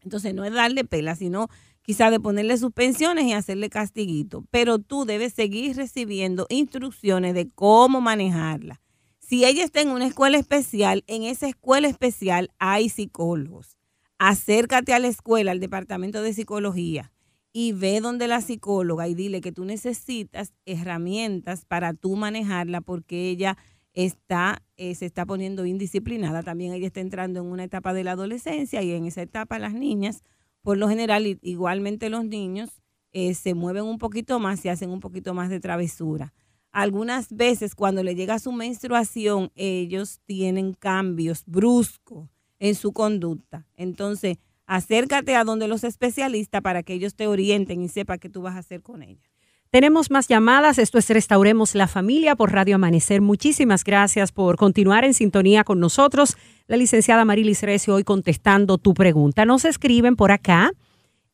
[0.03, 1.47] Entonces, no es darle pela, sino
[1.81, 4.43] quizá de ponerle suspensiones y hacerle castiguito.
[4.51, 8.81] Pero tú debes seguir recibiendo instrucciones de cómo manejarla.
[9.19, 13.77] Si ella está en una escuela especial, en esa escuela especial hay psicólogos.
[14.19, 17.11] Acércate a la escuela, al departamento de psicología
[17.59, 23.31] y ve donde la psicóloga y dile que tú necesitas herramientas para tú manejarla porque
[23.31, 23.57] ella
[23.93, 26.43] está, eh, se está poniendo indisciplinada.
[26.43, 29.73] También ella está entrando en una etapa de la adolescencia y en esa etapa las
[29.73, 30.21] niñas,
[30.61, 34.99] por lo general, igualmente los niños, eh, se mueven un poquito más y hacen un
[34.99, 36.35] poquito más de travesura.
[36.71, 43.65] Algunas veces cuando le llega su menstruación, ellos tienen cambios bruscos en su conducta.
[43.75, 48.41] Entonces, acércate a donde los especialistas para que ellos te orienten y sepan qué tú
[48.43, 49.27] vas a hacer con ella.
[49.69, 50.77] Tenemos más llamadas.
[50.77, 53.19] Esto es Restauremos la Familia por Radio Amanecer.
[53.19, 56.37] Muchísimas gracias por continuar en sintonía con nosotros.
[56.67, 59.45] La licenciada Marilis Recio hoy contestando tu pregunta.
[59.45, 60.71] Nos escriben por acá.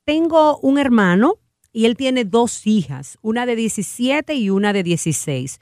[0.03, 1.35] Tengo un hermano
[1.71, 5.59] y él tiene dos hijas, una de 17 y una de 16.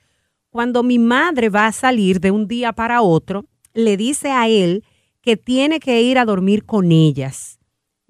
[0.50, 4.84] Cuando mi madre va a salir de un día para otro, le dice a él
[5.22, 7.60] que tiene que ir a dormir con ellas,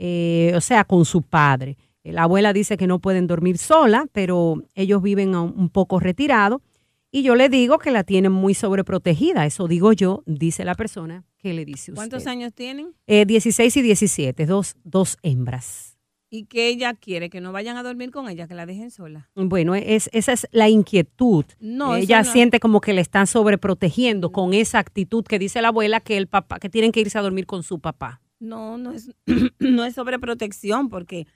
[0.04, 1.78] eh, o sea, con su padre.
[2.04, 6.60] La abuela dice que no pueden dormir sola, pero ellos viven un poco retirados.
[7.12, 9.46] Y yo le digo que la tienen muy sobreprotegida.
[9.46, 11.96] Eso digo yo, dice la persona que le dice usted.
[11.96, 12.96] ¿Cuántos años tienen?
[13.06, 16.00] Eh, 16 y 17, dos, dos hembras.
[16.32, 17.30] ¿Y que ella quiere?
[17.30, 18.48] ¿Que no vayan a dormir con ella?
[18.48, 19.30] ¿Que la dejen sola?
[19.36, 21.46] Bueno, es, esa es la inquietud.
[21.60, 26.00] No, ella siente como que le están sobreprotegiendo con esa actitud que dice la abuela
[26.00, 28.22] que el papá, que tienen que irse a dormir con su papá.
[28.42, 29.12] No, no es,
[29.60, 31.28] no es sobreprotección porque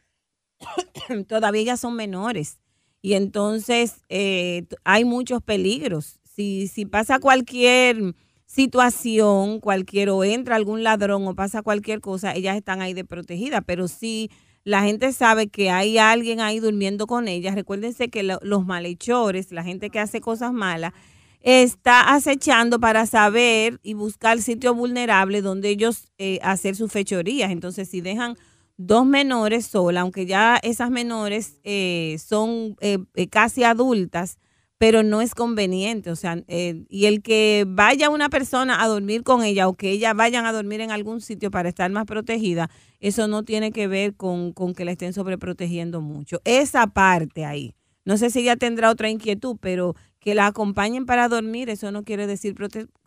[1.28, 2.60] todavía ellas son menores.
[3.02, 6.20] Y entonces eh, hay muchos peligros.
[6.24, 8.16] Si, si pasa cualquier
[8.48, 13.62] situación, cualquier o entra algún ladrón o pasa cualquier cosa, ellas están ahí de protegida.
[13.62, 14.32] Pero si
[14.64, 17.54] la gente sabe que hay alguien ahí durmiendo con ellas.
[17.54, 20.92] Recuérdense que los malhechores, la gente que hace cosas malas,
[21.46, 27.52] está acechando para saber y buscar sitios vulnerables donde ellos eh, hacer sus fechorías.
[27.52, 28.36] Entonces, si dejan
[28.78, 32.98] dos menores solas, aunque ya esas menores eh, son eh,
[33.30, 34.40] casi adultas,
[34.80, 36.10] pero no es conveniente.
[36.10, 40.16] O sea, y el que vaya una persona a dormir con ella o que ella
[40.16, 44.16] vayan a dormir en algún sitio para estar más protegida, eso no tiene que ver
[44.16, 46.42] con, que la estén sobreprotegiendo mucho.
[46.44, 47.76] Esa parte ahí.
[48.04, 52.04] No sé si ella tendrá otra inquietud, pero que la acompañen para dormir, eso no
[52.04, 52.56] quiere decir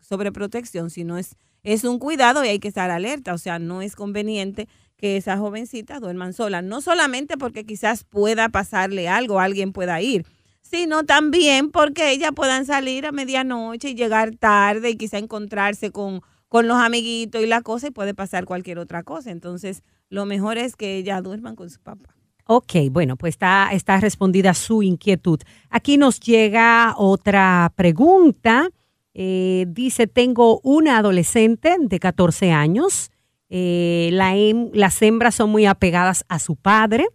[0.01, 3.35] sobreprotección, sino es, es un cuidado y hay que estar alerta.
[3.35, 6.63] O sea, no es conveniente que esa jovencita duerman sola.
[6.63, 10.27] No solamente porque quizás pueda pasarle algo, alguien pueda ir,
[10.63, 16.23] sino también porque ellas puedan salir a medianoche y llegar tarde y quizá encontrarse con
[16.49, 19.31] con los amiguitos y la cosa y puede pasar cualquier otra cosa.
[19.31, 22.18] Entonces, lo mejor es que ellas duerman con su papá.
[22.51, 23.37] Ok, bueno, pues
[23.69, 25.39] está, respondida su inquietud.
[25.69, 28.71] Aquí nos llega otra pregunta.
[29.13, 33.11] Eh, dice, tengo una adolescente de 14 años.
[33.51, 34.35] Eh, la
[34.73, 37.09] las hembras son muy apegadas a su padre.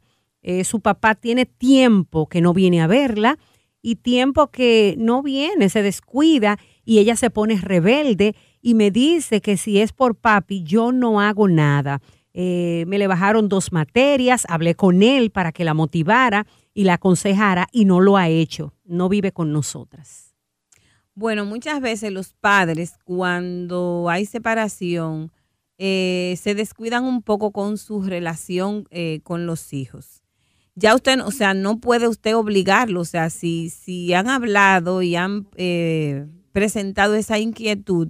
[0.43, 3.39] Eh, su papá tiene tiempo que no viene a verla
[3.81, 9.41] y tiempo que no viene, se descuida y ella se pone rebelde y me dice
[9.41, 12.01] que si es por papi, yo no hago nada.
[12.33, 16.95] Eh, me le bajaron dos materias, hablé con él para que la motivara y la
[16.95, 20.33] aconsejara y no lo ha hecho, no vive con nosotras.
[21.13, 25.31] Bueno, muchas veces los padres cuando hay separación
[25.77, 30.23] eh, se descuidan un poco con su relación eh, con los hijos.
[30.73, 35.15] Ya usted, o sea, no puede usted obligarlo, o sea, si, si han hablado y
[35.15, 35.47] han
[36.51, 38.09] presentado esa inquietud,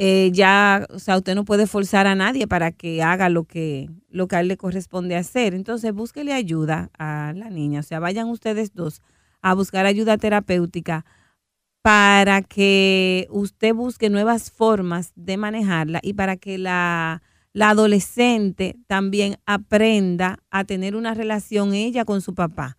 [0.00, 3.90] eh, ya, o sea, usted no puede forzar a nadie para que haga lo que,
[4.08, 5.54] lo que a él le corresponde hacer.
[5.54, 7.80] Entonces, búsquele ayuda a la niña.
[7.80, 9.02] O sea, vayan ustedes dos
[9.42, 11.04] a buscar ayuda terapéutica
[11.82, 19.38] para que usted busque nuevas formas de manejarla y para que la, la adolescente también
[19.46, 22.78] aprenda a tener una relación ella con su papá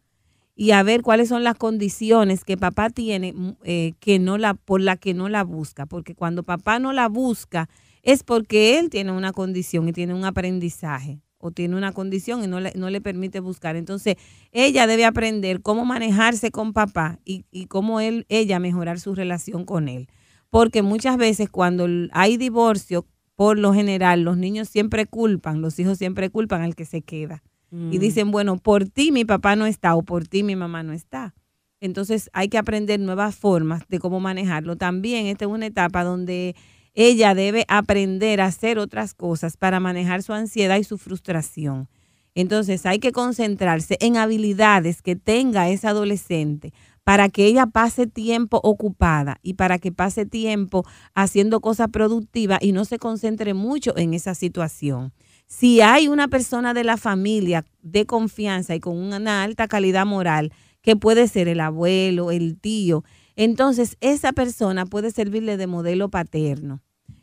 [0.60, 4.56] y a ver cuáles son las condiciones que papá tiene mm, eh, que no la,
[4.56, 5.86] por la que no la busca.
[5.86, 7.70] Porque cuando papá no la busca
[8.04, 12.48] es porque él tiene una condición y tiene un aprendizaje o tiene una condición y
[12.48, 13.78] no le, no le permite buscar.
[13.78, 14.18] Entonces,
[14.52, 19.64] ella debe aprender cómo manejarse con papá y, y cómo él, ella mejorar su relación
[19.64, 20.10] con él.
[20.50, 23.06] Porque muchas veces cuando hay divorcio,
[23.38, 27.44] por lo general, los niños siempre culpan, los hijos siempre culpan al que se queda
[27.72, 28.00] y mm.
[28.00, 31.34] dicen, bueno, por ti mi papá no está o por ti mi mamá no está.
[31.80, 34.76] Entonces hay que aprender nuevas formas de cómo manejarlo.
[34.76, 36.56] También esta es una etapa donde
[36.94, 41.88] ella debe aprender a hacer otras cosas para manejar su ansiedad y su frustración.
[42.36, 46.74] Entonces hay que concentrarse en habilidades que tenga esa adolescente
[47.04, 50.86] para que ella pase tiempo ocupada y para que pase tiempo
[51.16, 55.12] haciendo cosas productivas y no se concentre mucho en esa situación.
[55.50, 60.54] Si hay una persona de la familia de confianza y con una alta calidad moral,
[60.84, 63.04] que puede ser el abuelo, el tío,
[63.36, 66.82] entonces esa persona puede servirle de modelo paterno.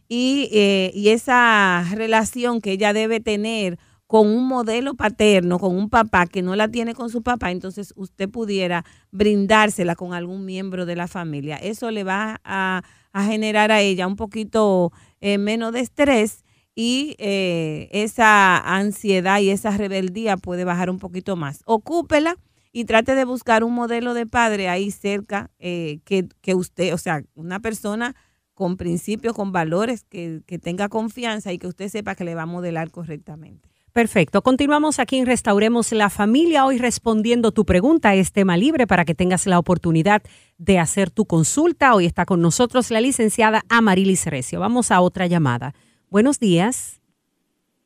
[0.09, 5.89] Y, eh, y esa relación que ella debe tener con un modelo paterno, con un
[5.89, 10.85] papá que no la tiene con su papá, entonces usted pudiera brindársela con algún miembro
[10.85, 11.57] de la familia.
[11.57, 12.83] Eso le va a,
[13.15, 16.45] generar a ella un poquito eh, menos de estrés
[16.77, 21.63] y eh, esa ansiedad y esa rebeldía puede bajar un poquito más.
[21.65, 22.37] Ocúpela
[22.71, 26.99] y trate de buscar un modelo de padre ahí cerca eh, que, que, usted, o
[26.99, 28.15] sea, una persona
[28.53, 32.43] con principios, con valores, que, que tenga confianza y que usted sepa que le va
[32.43, 33.71] a modelar correctamente.
[33.93, 34.43] Perfecto.
[34.43, 38.15] Continuamos aquí en Restauremos la Familia, hoy respondiendo tu pregunta.
[38.15, 40.23] Es tema libre para que tengas la oportunidad
[40.59, 41.95] de hacer tu consulta.
[41.95, 44.61] Hoy está con nosotros la licenciada Amarilis Recio.
[44.61, 45.73] Vamos a otra llamada.
[46.09, 47.03] Buenos días.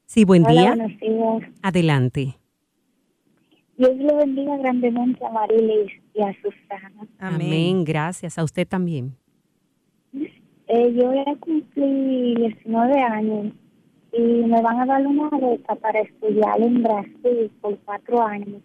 [0.04, 0.74] Sí, buen día.
[0.74, 1.52] Buenos días.
[1.62, 2.36] Adelante.
[3.78, 7.08] Dios le bendiga grandemente a Marilis y a Susana.
[7.18, 7.82] Amén.
[7.82, 8.38] Gracias.
[8.38, 9.16] A usted también.
[10.12, 13.54] Eh, yo ya cumplí 19 años
[14.12, 18.62] y me van a dar una beca para estudiar en Brasil por cuatro años.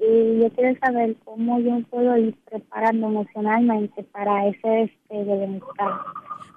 [0.00, 6.00] Y yo quiero saber cómo yo puedo ir preparando emocionalmente para ese este de bienestar.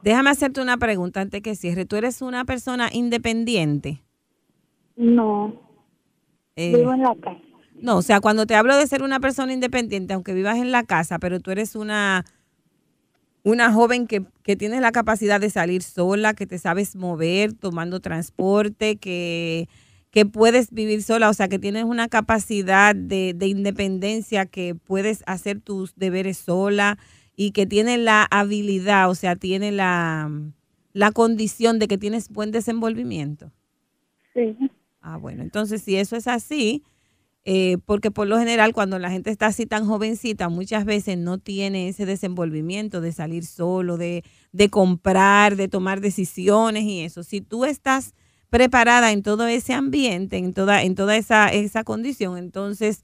[0.04, 1.86] Déjame hacerte una pregunta antes que cierre.
[1.86, 4.02] ¿Tú eres una persona independiente?
[4.96, 5.54] No.
[6.56, 7.42] Eh, Vivo en la casa.
[7.76, 10.84] No, o sea, cuando te hablo de ser una persona independiente, aunque vivas en la
[10.84, 12.26] casa, pero tú eres una,
[13.44, 18.00] una joven que, que tienes la capacidad de salir sola, que te sabes mover tomando
[18.00, 19.68] transporte, que,
[20.12, 25.24] que puedes vivir sola, o sea, que tienes una capacidad de, de independencia, que puedes
[25.26, 27.00] hacer tus deberes sola
[27.44, 30.30] y que tienes la habilidad, o sea, tiene la,
[30.94, 33.52] la condición de que tienes buen desenvolvimiento.
[34.36, 34.56] Sí.
[35.02, 36.84] Ah, bueno, entonces si eso es así,
[37.44, 41.40] eh, porque por lo general cuando la gente está así tan jovencita, muchas veces no
[41.40, 47.24] tiene ese desenvolvimiento de salir solo, de, de comprar, de tomar decisiones y eso.
[47.24, 48.14] Si tú estás
[48.52, 53.02] preparada en todo ese ambiente, en toda, en toda esa, esa condición, entonces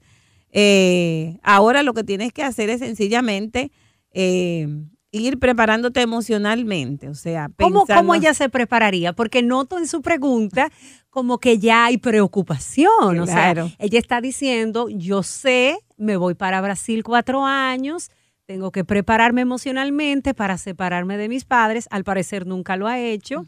[0.52, 3.72] eh, ahora lo que tienes que hacer es sencillamente
[4.12, 4.66] eh,
[5.10, 9.12] ir preparándote emocionalmente, o sea, ¿Cómo, pensando- ¿Cómo ella se prepararía?
[9.12, 10.70] Porque noto en su pregunta
[11.10, 13.18] como que ya hay preocupación.
[13.20, 13.34] O sea,
[13.78, 18.10] ella está diciendo, yo sé, me voy para Brasil cuatro años,
[18.46, 21.86] tengo que prepararme emocionalmente para separarme de mis padres.
[21.90, 23.44] Al parecer nunca lo ha hecho.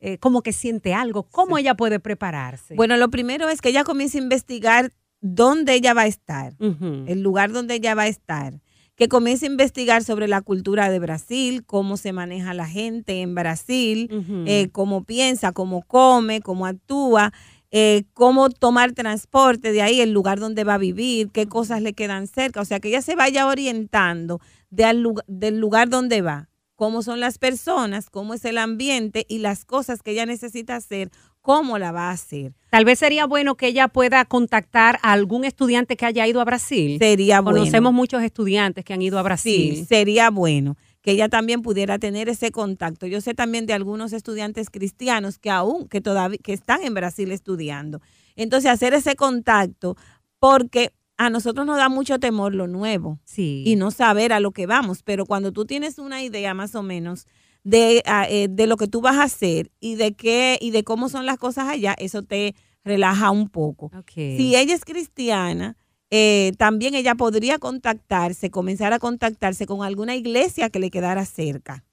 [0.00, 1.24] Eh, como que siente algo.
[1.24, 2.74] ¿Cómo ella puede prepararse?
[2.74, 7.20] Bueno, lo primero es que ella comience a investigar dónde ella va a estar, el
[7.22, 8.60] lugar donde ella va a estar.
[9.00, 13.34] Que comience a investigar sobre la cultura de Brasil, cómo se maneja la gente en
[13.34, 14.10] Brasil,
[14.46, 17.32] eh, cómo piensa, cómo come, cómo actúa,
[17.70, 21.94] eh, cómo tomar transporte de ahí, el lugar donde va a vivir, qué cosas le
[21.94, 22.60] quedan cerca.
[22.60, 24.38] O sea, que ella se vaya orientando
[24.68, 29.24] de al lugar- del lugar donde va, cómo son las personas, cómo es el ambiente
[29.30, 31.10] y las cosas que ella necesita hacer,
[31.40, 32.52] cómo la va a hacer.
[32.70, 36.44] Tal vez sería bueno que ella pueda contactar a algún estudiante que haya ido a
[36.44, 36.98] Brasil.
[36.98, 37.58] Sería bueno.
[37.58, 39.76] Conocemos muchos estudiantes que han ido a Brasil.
[39.76, 43.06] Sí, sería bueno que ella también pudiera tener ese contacto.
[43.06, 47.32] Yo sé también de algunos estudiantes cristianos que aún, que todavía, que están en Brasil
[47.32, 48.00] estudiando.
[48.36, 49.96] Entonces, hacer ese contacto,
[50.38, 53.62] porque a nosotros nos da mucho temor lo nuevo Sí.
[53.66, 56.82] y no saber a lo que vamos, pero cuando tú tienes una idea más o
[56.82, 57.26] menos
[57.62, 60.84] de, ah, eh, de lo que tú vas a hacer y de qué y de
[60.84, 62.54] cómo son las cosas allá, eso te
[62.84, 63.86] relaja un poco.
[63.86, 64.12] Ok.
[64.14, 65.76] Si ella es cristiana,
[66.10, 71.84] eh, también ella podría contactarse, comenzar a contactarse con alguna iglesia que le quedara cerca.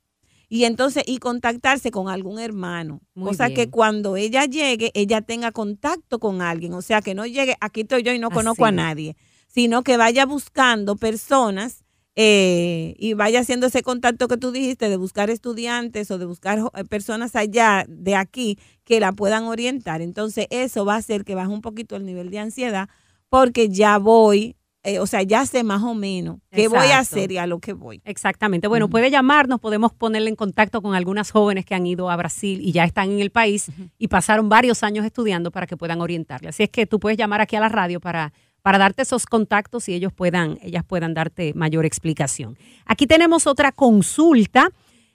[0.49, 3.01] Y entonces, y contactarse con algún hermano.
[3.13, 3.55] Muy cosa bien.
[3.55, 6.73] que cuando ella llegue, ella tenga contacto con alguien.
[6.73, 9.17] O sea, que no llegue, aquí estoy yo y no conozco a nadie.
[9.47, 11.83] Sino que vaya buscando personas
[12.19, 16.57] eh, y vaya haciendo ese contacto que tú dijiste de buscar estudiantes o de buscar
[16.73, 20.01] eh, personas allá de aquí que la puedan orientar.
[20.01, 22.89] Entonces eso va a hacer que baje un poquito el nivel de ansiedad
[23.29, 27.31] porque ya voy, eh, o sea, ya sé más o menos qué voy a hacer
[27.31, 28.01] y a lo que voy.
[28.03, 28.67] Exactamente.
[28.67, 32.61] Bueno, puede llamarnos, podemos ponerle en contacto con algunas jóvenes que han ido a Brasil
[32.63, 33.67] y ya están en el país
[33.99, 36.49] y pasaron varios años estudiando para que puedan orientarle.
[36.49, 38.33] Así es que tú puedes llamar aquí a la radio para,
[38.67, 42.57] para darte esos contactos y ellos puedan, ellas puedan darte mayor explicación.
[42.85, 44.71] Aquí tenemos otra consulta.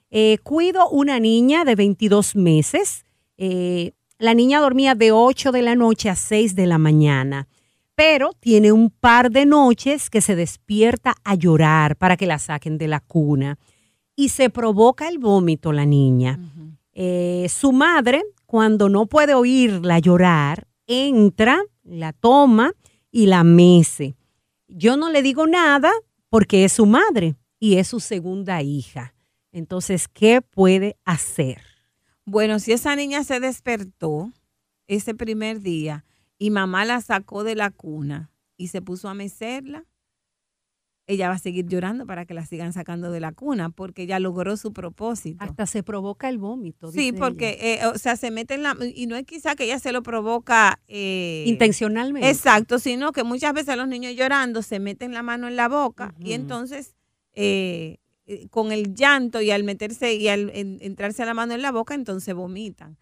[0.09, 3.05] Eh, cuido una niña de 22 meses.
[3.37, 7.47] Eh, la niña dormía de 8 de la noche a 6 de la mañana
[7.93, 12.79] pero tiene un par de noches que se despierta a llorar para que la saquen
[12.79, 13.59] de la cuna
[14.15, 16.39] y se provoca el vómito la niña.
[16.93, 22.73] Eh, su madre, cuando no puede oírla llorar, entra, la toma
[23.13, 24.17] y la mece.
[24.67, 25.91] Yo no le digo nada
[26.29, 29.13] porque es su madre y es su segunda hija.
[29.51, 31.61] Entonces, ¿qué puede hacer?
[32.25, 34.33] Bueno, si esa niña se despertó
[34.87, 36.05] ese primer día
[36.39, 39.85] y mamá la sacó de la cuna y se puso a mecerla,
[41.05, 44.19] ella va a seguir llorando para que la sigan sacando de la cuna, porque ya
[44.19, 45.43] logró su propósito.
[45.43, 46.91] Hasta se provoca el vómito.
[46.91, 47.83] Sí, dice porque, ella.
[47.83, 48.77] eh, o sea, se mete en la...
[48.95, 50.79] Y no es quizá que ella se lo provoca...
[50.87, 52.29] eh, Intencionalmente.
[52.29, 56.13] Exacto, sino que muchas veces los niños llorando se meten la mano en la boca
[56.19, 56.95] y entonces
[57.33, 57.97] eh,
[58.49, 61.95] con el llanto y al meterse y al en- entrarse la mano en la boca,
[61.95, 62.97] entonces vomitan.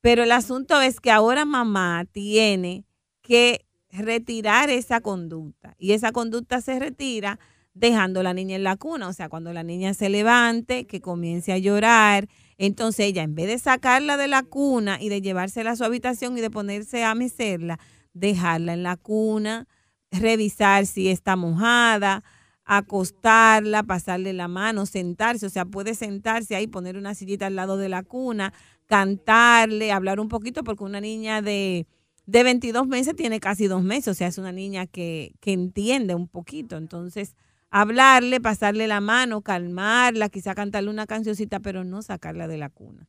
[0.00, 2.84] Pero el asunto es que ahora mamá tiene
[3.22, 3.64] que
[3.94, 5.74] retirar esa conducta.
[5.78, 7.38] Y esa conducta se retira
[7.74, 11.00] dejando a la niña en la cuna, o sea, cuando la niña se levante, que
[11.00, 15.72] comience a llorar, entonces ella en vez de sacarla de la cuna y de llevársela
[15.72, 17.80] a su habitación y de ponerse a mecerla,
[18.12, 19.66] dejarla en la cuna,
[20.12, 22.22] revisar si está mojada,
[22.64, 27.76] acostarla, pasarle la mano, sentarse, o sea, puede sentarse ahí, poner una sillita al lado
[27.76, 28.52] de la cuna,
[28.86, 31.88] cantarle, hablar un poquito, porque una niña de,
[32.26, 36.14] de 22 meses tiene casi dos meses, o sea, es una niña que, que entiende
[36.14, 37.36] un poquito, entonces
[37.70, 43.08] hablarle, pasarle la mano, calmarla, quizá cantarle una cancioncita, pero no sacarla de la cuna.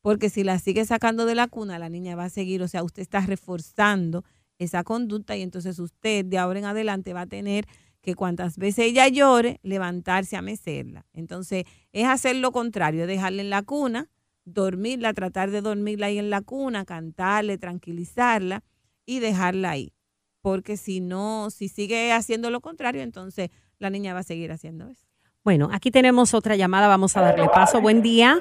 [0.00, 2.82] Porque si la sigue sacando de la cuna, la niña va a seguir, o sea,
[2.82, 4.24] usted está reforzando
[4.58, 7.66] esa conducta y entonces usted de ahora en adelante va a tener
[8.00, 11.04] que cuantas veces ella llore, levantarse a mecerla.
[11.12, 14.08] Entonces, es hacer lo contrario, dejarla en la cuna,
[14.52, 18.62] dormirla, tratar de dormirla ahí en la cuna, cantarle, tranquilizarla
[19.06, 19.92] y dejarla ahí.
[20.40, 24.88] Porque si no, si sigue haciendo lo contrario, entonces la niña va a seguir haciendo
[24.88, 25.06] eso.
[25.44, 27.80] Bueno, aquí tenemos otra llamada, vamos a darle paso.
[27.80, 28.38] Buen día.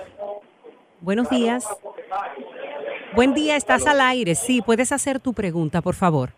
[1.00, 1.66] Buenos días.
[3.16, 4.36] Buen día, estás al aire.
[4.36, 6.32] Sí, puedes hacer tu pregunta, por favor.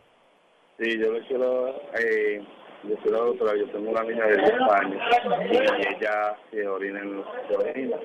[0.77, 2.41] Sí, yo le quiero eh,
[2.83, 5.01] decir a la doctora, yo tengo una niña de 10 años
[5.51, 7.97] y ella se orina en se orina.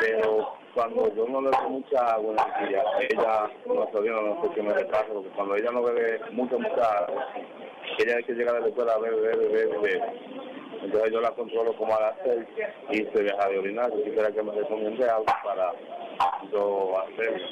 [0.00, 4.20] Pero cuando yo no le doy mucha agua en el día, ella no se orina,
[4.20, 7.26] no sé qué me repasa, porque cuando ella no bebe mucha, mucha agua,
[7.98, 10.02] ella hay que llegar a la escuela a beber, beber, beber.
[10.82, 12.46] Entonces yo la controlo como a las 6
[12.90, 13.90] y se deja de orinar.
[13.90, 15.72] Yo quisiera que me recomiende algo para
[16.50, 17.42] yo hacer.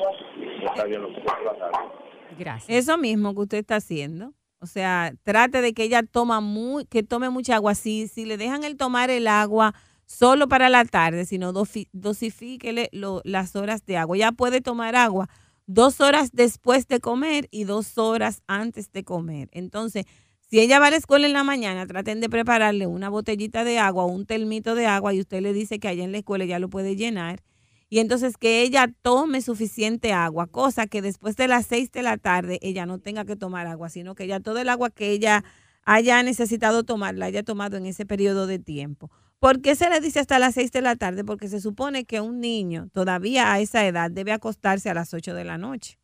[0.65, 1.93] Está bien lo que tratando.
[2.39, 2.79] Gracias.
[2.79, 4.33] Eso mismo que usted está haciendo.
[4.61, 7.75] O sea, trate de que ella toma muy, que tome mucha agua.
[7.75, 9.75] Si, si le dejan el tomar el agua
[10.07, 12.91] solo para la tarde, sino dosifíquele
[13.25, 14.17] las horas de agua.
[14.17, 15.29] Ya puede tomar agua
[15.69, 19.49] dos horas después de comer y dos horas antes de comer.
[19.53, 20.07] Entonces,
[20.51, 23.79] si ella va a la escuela en la mañana, traten de prepararle una botellita de
[23.79, 26.59] agua un termito de agua y usted le dice que allá en la escuela ya
[26.59, 27.43] lo puede llenar.
[27.91, 32.19] Y entonces que ella tome suficiente agua, cosa que después de las seis de la
[32.19, 35.43] tarde ella no tenga que tomar agua, sino que ya todo el agua que ella
[35.85, 39.11] haya necesitado tomar la haya tomado en ese periodo de tiempo.
[39.39, 41.25] ¿Por qué se le dice hasta las seis de la tarde?
[41.25, 45.33] Porque se supone que un niño todavía a esa edad debe acostarse a las ocho
[45.33, 45.99] de la noche.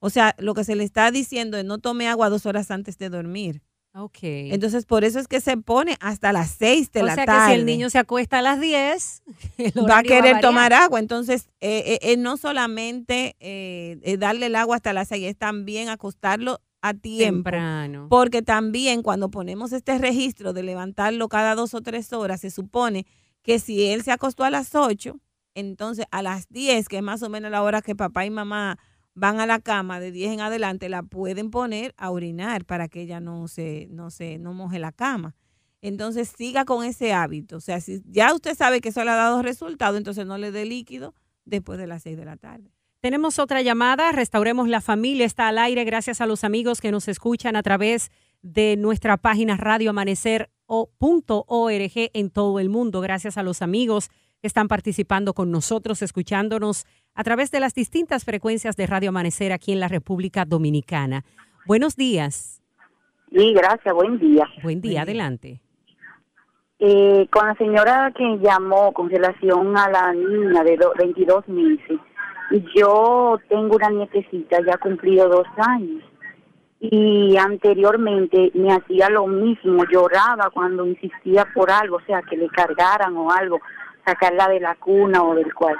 [0.00, 2.98] O sea, lo que se le está diciendo es no tome agua dos horas antes
[2.98, 3.62] de dormir.
[3.98, 4.18] Ok.
[4.22, 7.48] Entonces, por eso es que se pone hasta las seis de o la sea tarde
[7.48, 9.22] que si el niño se acuesta a las 10,
[9.58, 11.00] el va a querer tomar agua.
[11.00, 15.36] Entonces, eh, eh, eh, no solamente eh, eh, darle el agua hasta las seis, es
[15.36, 17.42] también acostarlo a tiempo.
[17.44, 18.06] temprano.
[18.08, 23.04] Porque también cuando ponemos este registro de levantarlo cada dos o tres horas, se supone
[23.42, 25.18] que si él se acostó a las ocho,
[25.54, 28.78] entonces a las diez, que es más o menos la hora que papá y mamá
[29.18, 33.02] van a la cama, de 10 en adelante, la pueden poner a orinar para que
[33.02, 35.34] ella no se, no se, no moje la cama.
[35.80, 37.56] Entonces siga con ese hábito.
[37.56, 40.52] O sea, si ya usted sabe que eso le ha dado resultado, entonces no le
[40.52, 41.14] dé líquido
[41.44, 42.72] después de las 6 de la tarde.
[43.00, 47.06] Tenemos otra llamada, Restauremos la Familia, está al aire gracias a los amigos que nos
[47.06, 48.10] escuchan a través
[48.42, 53.00] de nuestra página radioamanecer.org en todo el mundo.
[53.00, 54.10] Gracias a los amigos
[54.40, 56.86] que están participando con nosotros, escuchándonos
[57.18, 61.24] a través de las distintas frecuencias de Radio Amanecer aquí en la República Dominicana.
[61.66, 62.62] Buenos días.
[63.34, 64.46] Sí, gracias, buen día.
[64.62, 65.60] Buen día, adelante.
[66.78, 71.98] Eh, con la señora que llamó con relación a la niña de do- 22 meses,
[72.76, 76.04] yo tengo una nietecita, ya cumplido dos años,
[76.78, 82.46] y anteriormente me hacía lo mismo, lloraba cuando insistía por algo, o sea, que le
[82.48, 83.58] cargaran o algo,
[84.06, 85.74] sacarla de la cuna o del cual.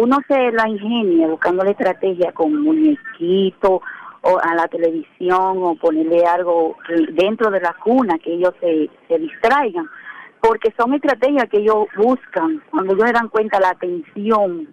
[0.00, 3.80] Uno se la ingenia buscando la estrategia con muñequito
[4.22, 6.76] o a la televisión o ponerle algo
[7.12, 9.88] dentro de la cuna que ellos se, se distraigan
[10.40, 12.62] porque son estrategias que ellos buscan.
[12.70, 14.68] Cuando ellos se dan cuenta la atención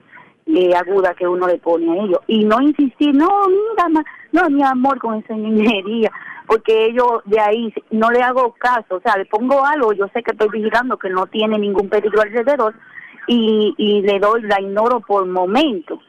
[0.48, 2.20] eh, aguda que uno le pone a ellos.
[2.28, 6.12] Y no insistir no mira ma- no mi amor con esa niñería
[6.48, 8.96] porque ellos de ahí no le hago caso.
[8.98, 12.22] O sea le pongo algo yo sé que estoy vigilando que no tiene ningún peligro
[12.22, 12.76] alrededor
[13.28, 16.00] y, y le doy la ignoro por momento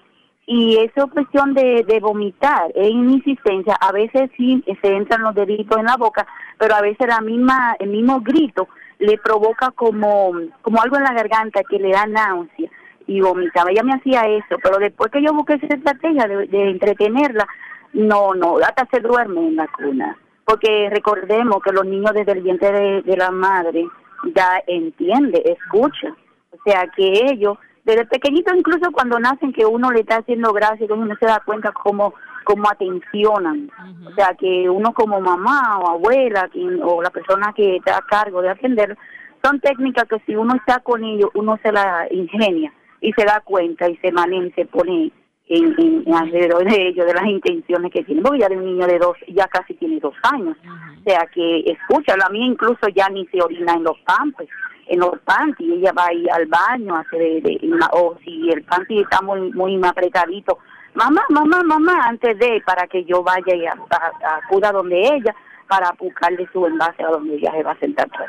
[0.47, 5.77] y esa es cuestión de, vomitar, es insistencia, a veces sí se entran los deditos
[5.77, 6.25] en la boca,
[6.57, 8.69] pero a veces la misma, el mismo grito
[9.01, 12.71] le provoca como, como algo en la garganta que le da náusea
[13.09, 13.73] y vomitaba.
[13.73, 17.47] Ella me hacía eso, pero después que yo busqué esa estrategia de, de entretenerla,
[17.93, 20.17] no, no, hasta se duerme en la cuna.
[20.45, 23.85] Porque recordemos que los niños desde el vientre de, de la madre
[24.33, 26.14] ya entiende, escucha.
[26.59, 30.86] O sea que ellos, desde pequeñitos incluso cuando nacen, que uno le está haciendo gracia,
[30.86, 33.70] que uno se da cuenta cómo, cómo atencionan.
[34.07, 38.07] O sea que uno como mamá o abuela quien, o la persona que está a
[38.07, 38.96] cargo de atender,
[39.44, 43.40] son técnicas que si uno está con ellos, uno se la ingenia y se da
[43.40, 45.12] cuenta y se maneja, se pone
[45.49, 48.86] en, en, alrededor de ellos, de las intenciones que tiene, porque ya de un niño
[48.86, 53.09] de dos, ya casi tiene dos años, o sea que escucha, la mía incluso ya
[53.09, 54.49] ni se orina en los pampes,
[54.88, 57.61] en los panties, ella va a ir al baño, hace de, de
[57.92, 60.59] o si el panty está muy, muy apretadito,
[60.94, 65.34] mamá, mamá, mamá, antes de, para que yo vaya y a, a, acuda donde ella,
[65.68, 68.28] para buscarle su envase a donde ella se va a sentar tras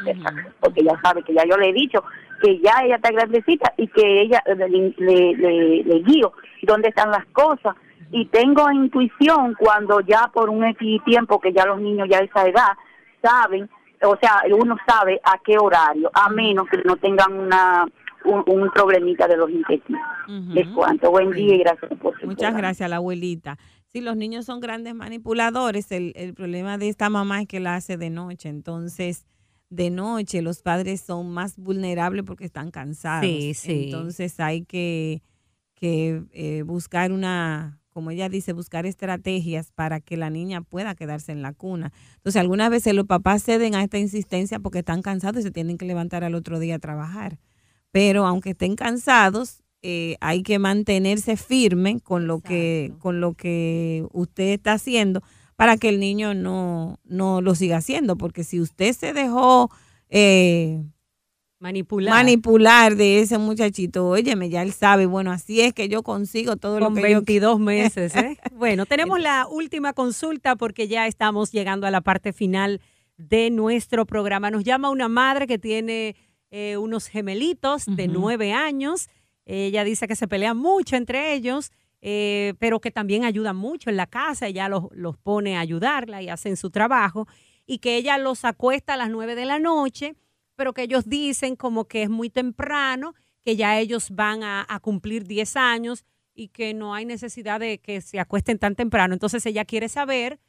[0.60, 2.04] porque ella sabe que ya yo le he dicho
[2.42, 4.68] que ya ella está grandecita y que ella le,
[4.98, 6.34] le, le, le guío
[6.64, 7.76] dónde están las cosas
[8.12, 12.24] y tengo intuición cuando ya por un X tiempo que ya los niños ya a
[12.24, 12.72] esa edad
[13.22, 13.70] saben,
[14.04, 17.86] o sea, uno sabe a qué horario, a menos que no tengan una
[18.26, 20.02] un, un problemita de los intestinos.
[20.50, 21.12] Les cuento.
[21.12, 22.58] Buen día y gracias por su Muchas programa.
[22.58, 23.58] gracias, la abuelita.
[23.86, 27.76] Si los niños son grandes manipuladores, el, el problema de esta mamá es que la
[27.76, 28.50] hace de noche.
[28.50, 29.26] Entonces,
[29.70, 33.30] de noche los padres son más vulnerables porque están cansados.
[33.30, 33.86] Sí, sí.
[33.86, 35.22] Entonces hay que,
[35.74, 41.32] que eh, buscar una, como ella dice, buscar estrategias para que la niña pueda quedarse
[41.32, 41.92] en la cuna.
[42.18, 45.78] Entonces, algunas veces los papás ceden a esta insistencia porque están cansados y se tienen
[45.78, 47.40] que levantar al otro día a trabajar.
[47.92, 54.06] Pero aunque estén cansados, eh, hay que mantenerse firme con lo que con lo que
[54.12, 55.22] usted está haciendo
[55.58, 58.16] para que el niño no, no lo siga haciendo.
[58.16, 59.70] Porque si usted se dejó
[60.08, 60.82] eh,
[61.60, 62.14] Manipular.
[62.14, 66.80] manipular de ese muchachito, óyeme, ya él sabe, bueno, así es que yo consigo todo
[66.80, 68.16] con lo que yo 22 meses.
[68.16, 68.38] ¿eh?
[68.56, 72.80] bueno, tenemos la última consulta porque ya estamos llegando a la parte final
[73.18, 74.52] de nuestro programa.
[74.52, 76.16] Nos llama una madre que tiene
[76.52, 79.10] eh, unos gemelitos de nueve años.
[79.46, 81.72] Ella dice que se pelean mucho entre ellos,
[82.02, 84.48] eh, pero que también ayudan mucho en la casa.
[84.48, 87.28] Ella los, los pone a ayudarla y hacen su trabajo.
[87.66, 90.16] Y que ella los acuesta a las nueve de la noche,
[90.56, 93.14] pero que ellos dicen como que es muy temprano,
[93.48, 98.02] que ya ellos van a, cumplir 10 años y que no hay necesidad de que
[98.02, 99.14] se acuesten tan temprano.
[99.14, 100.40] Entonces ella quiere saber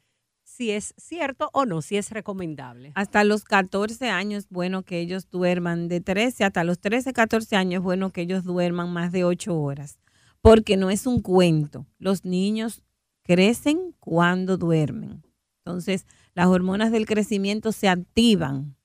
[0.43, 2.91] si es cierto o no, si es recomendable.
[2.95, 7.83] Hasta los 14 años bueno que ellos duerman, de 13 hasta los 13, 14 años
[7.83, 9.97] bueno que ellos duerman más de 8 horas,
[10.41, 11.85] porque no es un cuento.
[11.97, 12.81] Los niños
[13.23, 15.23] crecen cuando duermen.
[15.65, 18.75] Entonces, las hormonas del crecimiento se activan.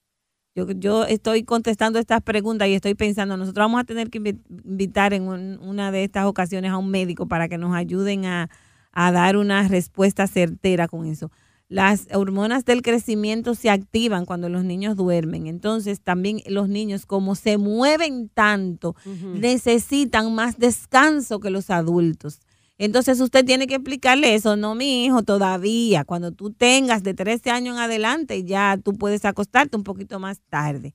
[0.57, 4.41] Yo, yo estoy contestando estas preguntas y estoy pensando, nosotros vamos a tener que invi-
[4.65, 8.49] invitar en un- una de estas ocasiones a un médico para que nos ayuden a,
[8.93, 11.31] a dar una respuesta certera con eso.
[11.69, 15.47] Las hormonas del crecimiento se activan cuando los niños duermen.
[15.47, 18.95] Entonces, también los niños, como se mueven tanto,
[19.35, 22.41] necesitan más descanso que los adultos.
[22.77, 24.57] Entonces, usted tiene que explicarle eso.
[24.57, 26.05] No, mi hijo, todavía.
[26.05, 30.41] Cuando tú tengas de 13 años en adelante, ya tú puedes acostarte un poquito más
[30.51, 30.95] tarde.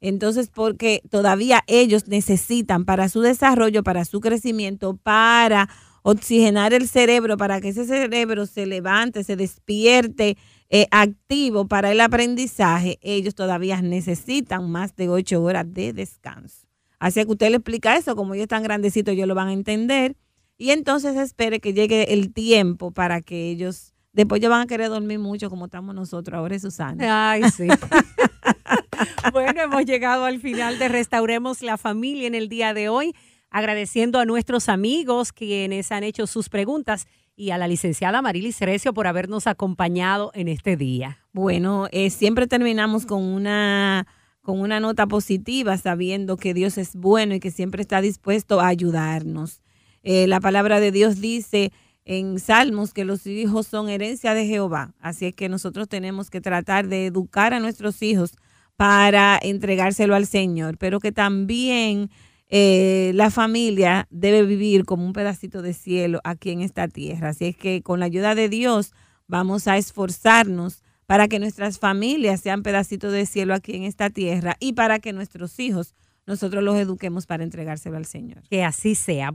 [0.00, 5.70] Entonces, porque todavía ellos necesitan para su desarrollo, para su crecimiento, para
[6.06, 10.36] oxigenar el cerebro, para que ese cerebro se levante, se despierte
[10.68, 16.66] eh, activo para el aprendizaje, ellos todavía necesitan más de ocho horas de descanso.
[16.98, 20.14] Así que usted le explica eso, como ellos están grandecitos, ellos lo van a entender.
[20.58, 24.90] Y entonces espere que llegue el tiempo para que ellos, después ya van a querer
[24.90, 27.30] dormir mucho como estamos nosotros ahora, Susana.
[27.30, 27.66] Ay, sí.
[29.32, 33.14] bueno, hemos llegado al final de Restauremos la Familia en el día de hoy,
[33.54, 38.92] agradeciendo a nuestros amigos quienes han hecho sus preguntas y a la licenciada Marilis Recio
[38.92, 41.18] por habernos acompañado en este día.
[41.32, 44.08] Bueno, eh, siempre terminamos con una,
[44.42, 48.66] con una nota positiva, sabiendo que Dios es bueno y que siempre está dispuesto a
[48.66, 49.62] ayudarnos.
[50.02, 51.70] Eh, la palabra de Dios dice
[52.04, 56.40] en Salmos que los hijos son herencia de Jehová, así es que nosotros tenemos que
[56.40, 58.34] tratar de educar a nuestros hijos
[58.74, 62.10] para entregárselo al Señor, pero que también
[62.48, 67.30] eh, la familia debe vivir como un pedacito de cielo aquí en esta tierra.
[67.30, 68.92] Así es que con la ayuda de Dios
[69.26, 74.56] vamos a esforzarnos para que nuestras familias sean pedacitos de cielo aquí en esta tierra
[74.60, 75.94] y para que nuestros hijos
[76.26, 78.42] nosotros los eduquemos para entregárselo al Señor.
[78.48, 79.32] Que así sea.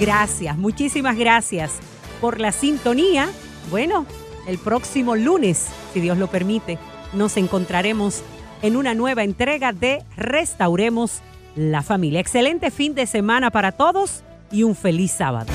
[0.00, 1.78] Gracias, muchísimas gracias
[2.20, 3.28] por la sintonía.
[3.70, 4.06] Bueno,
[4.46, 6.78] el próximo lunes, si Dios lo permite,
[7.12, 8.22] nos encontraremos
[8.62, 11.20] en una nueva entrega de Restauremos
[11.56, 12.20] la Familia.
[12.20, 15.52] Excelente fin de semana para todos y un feliz sábado.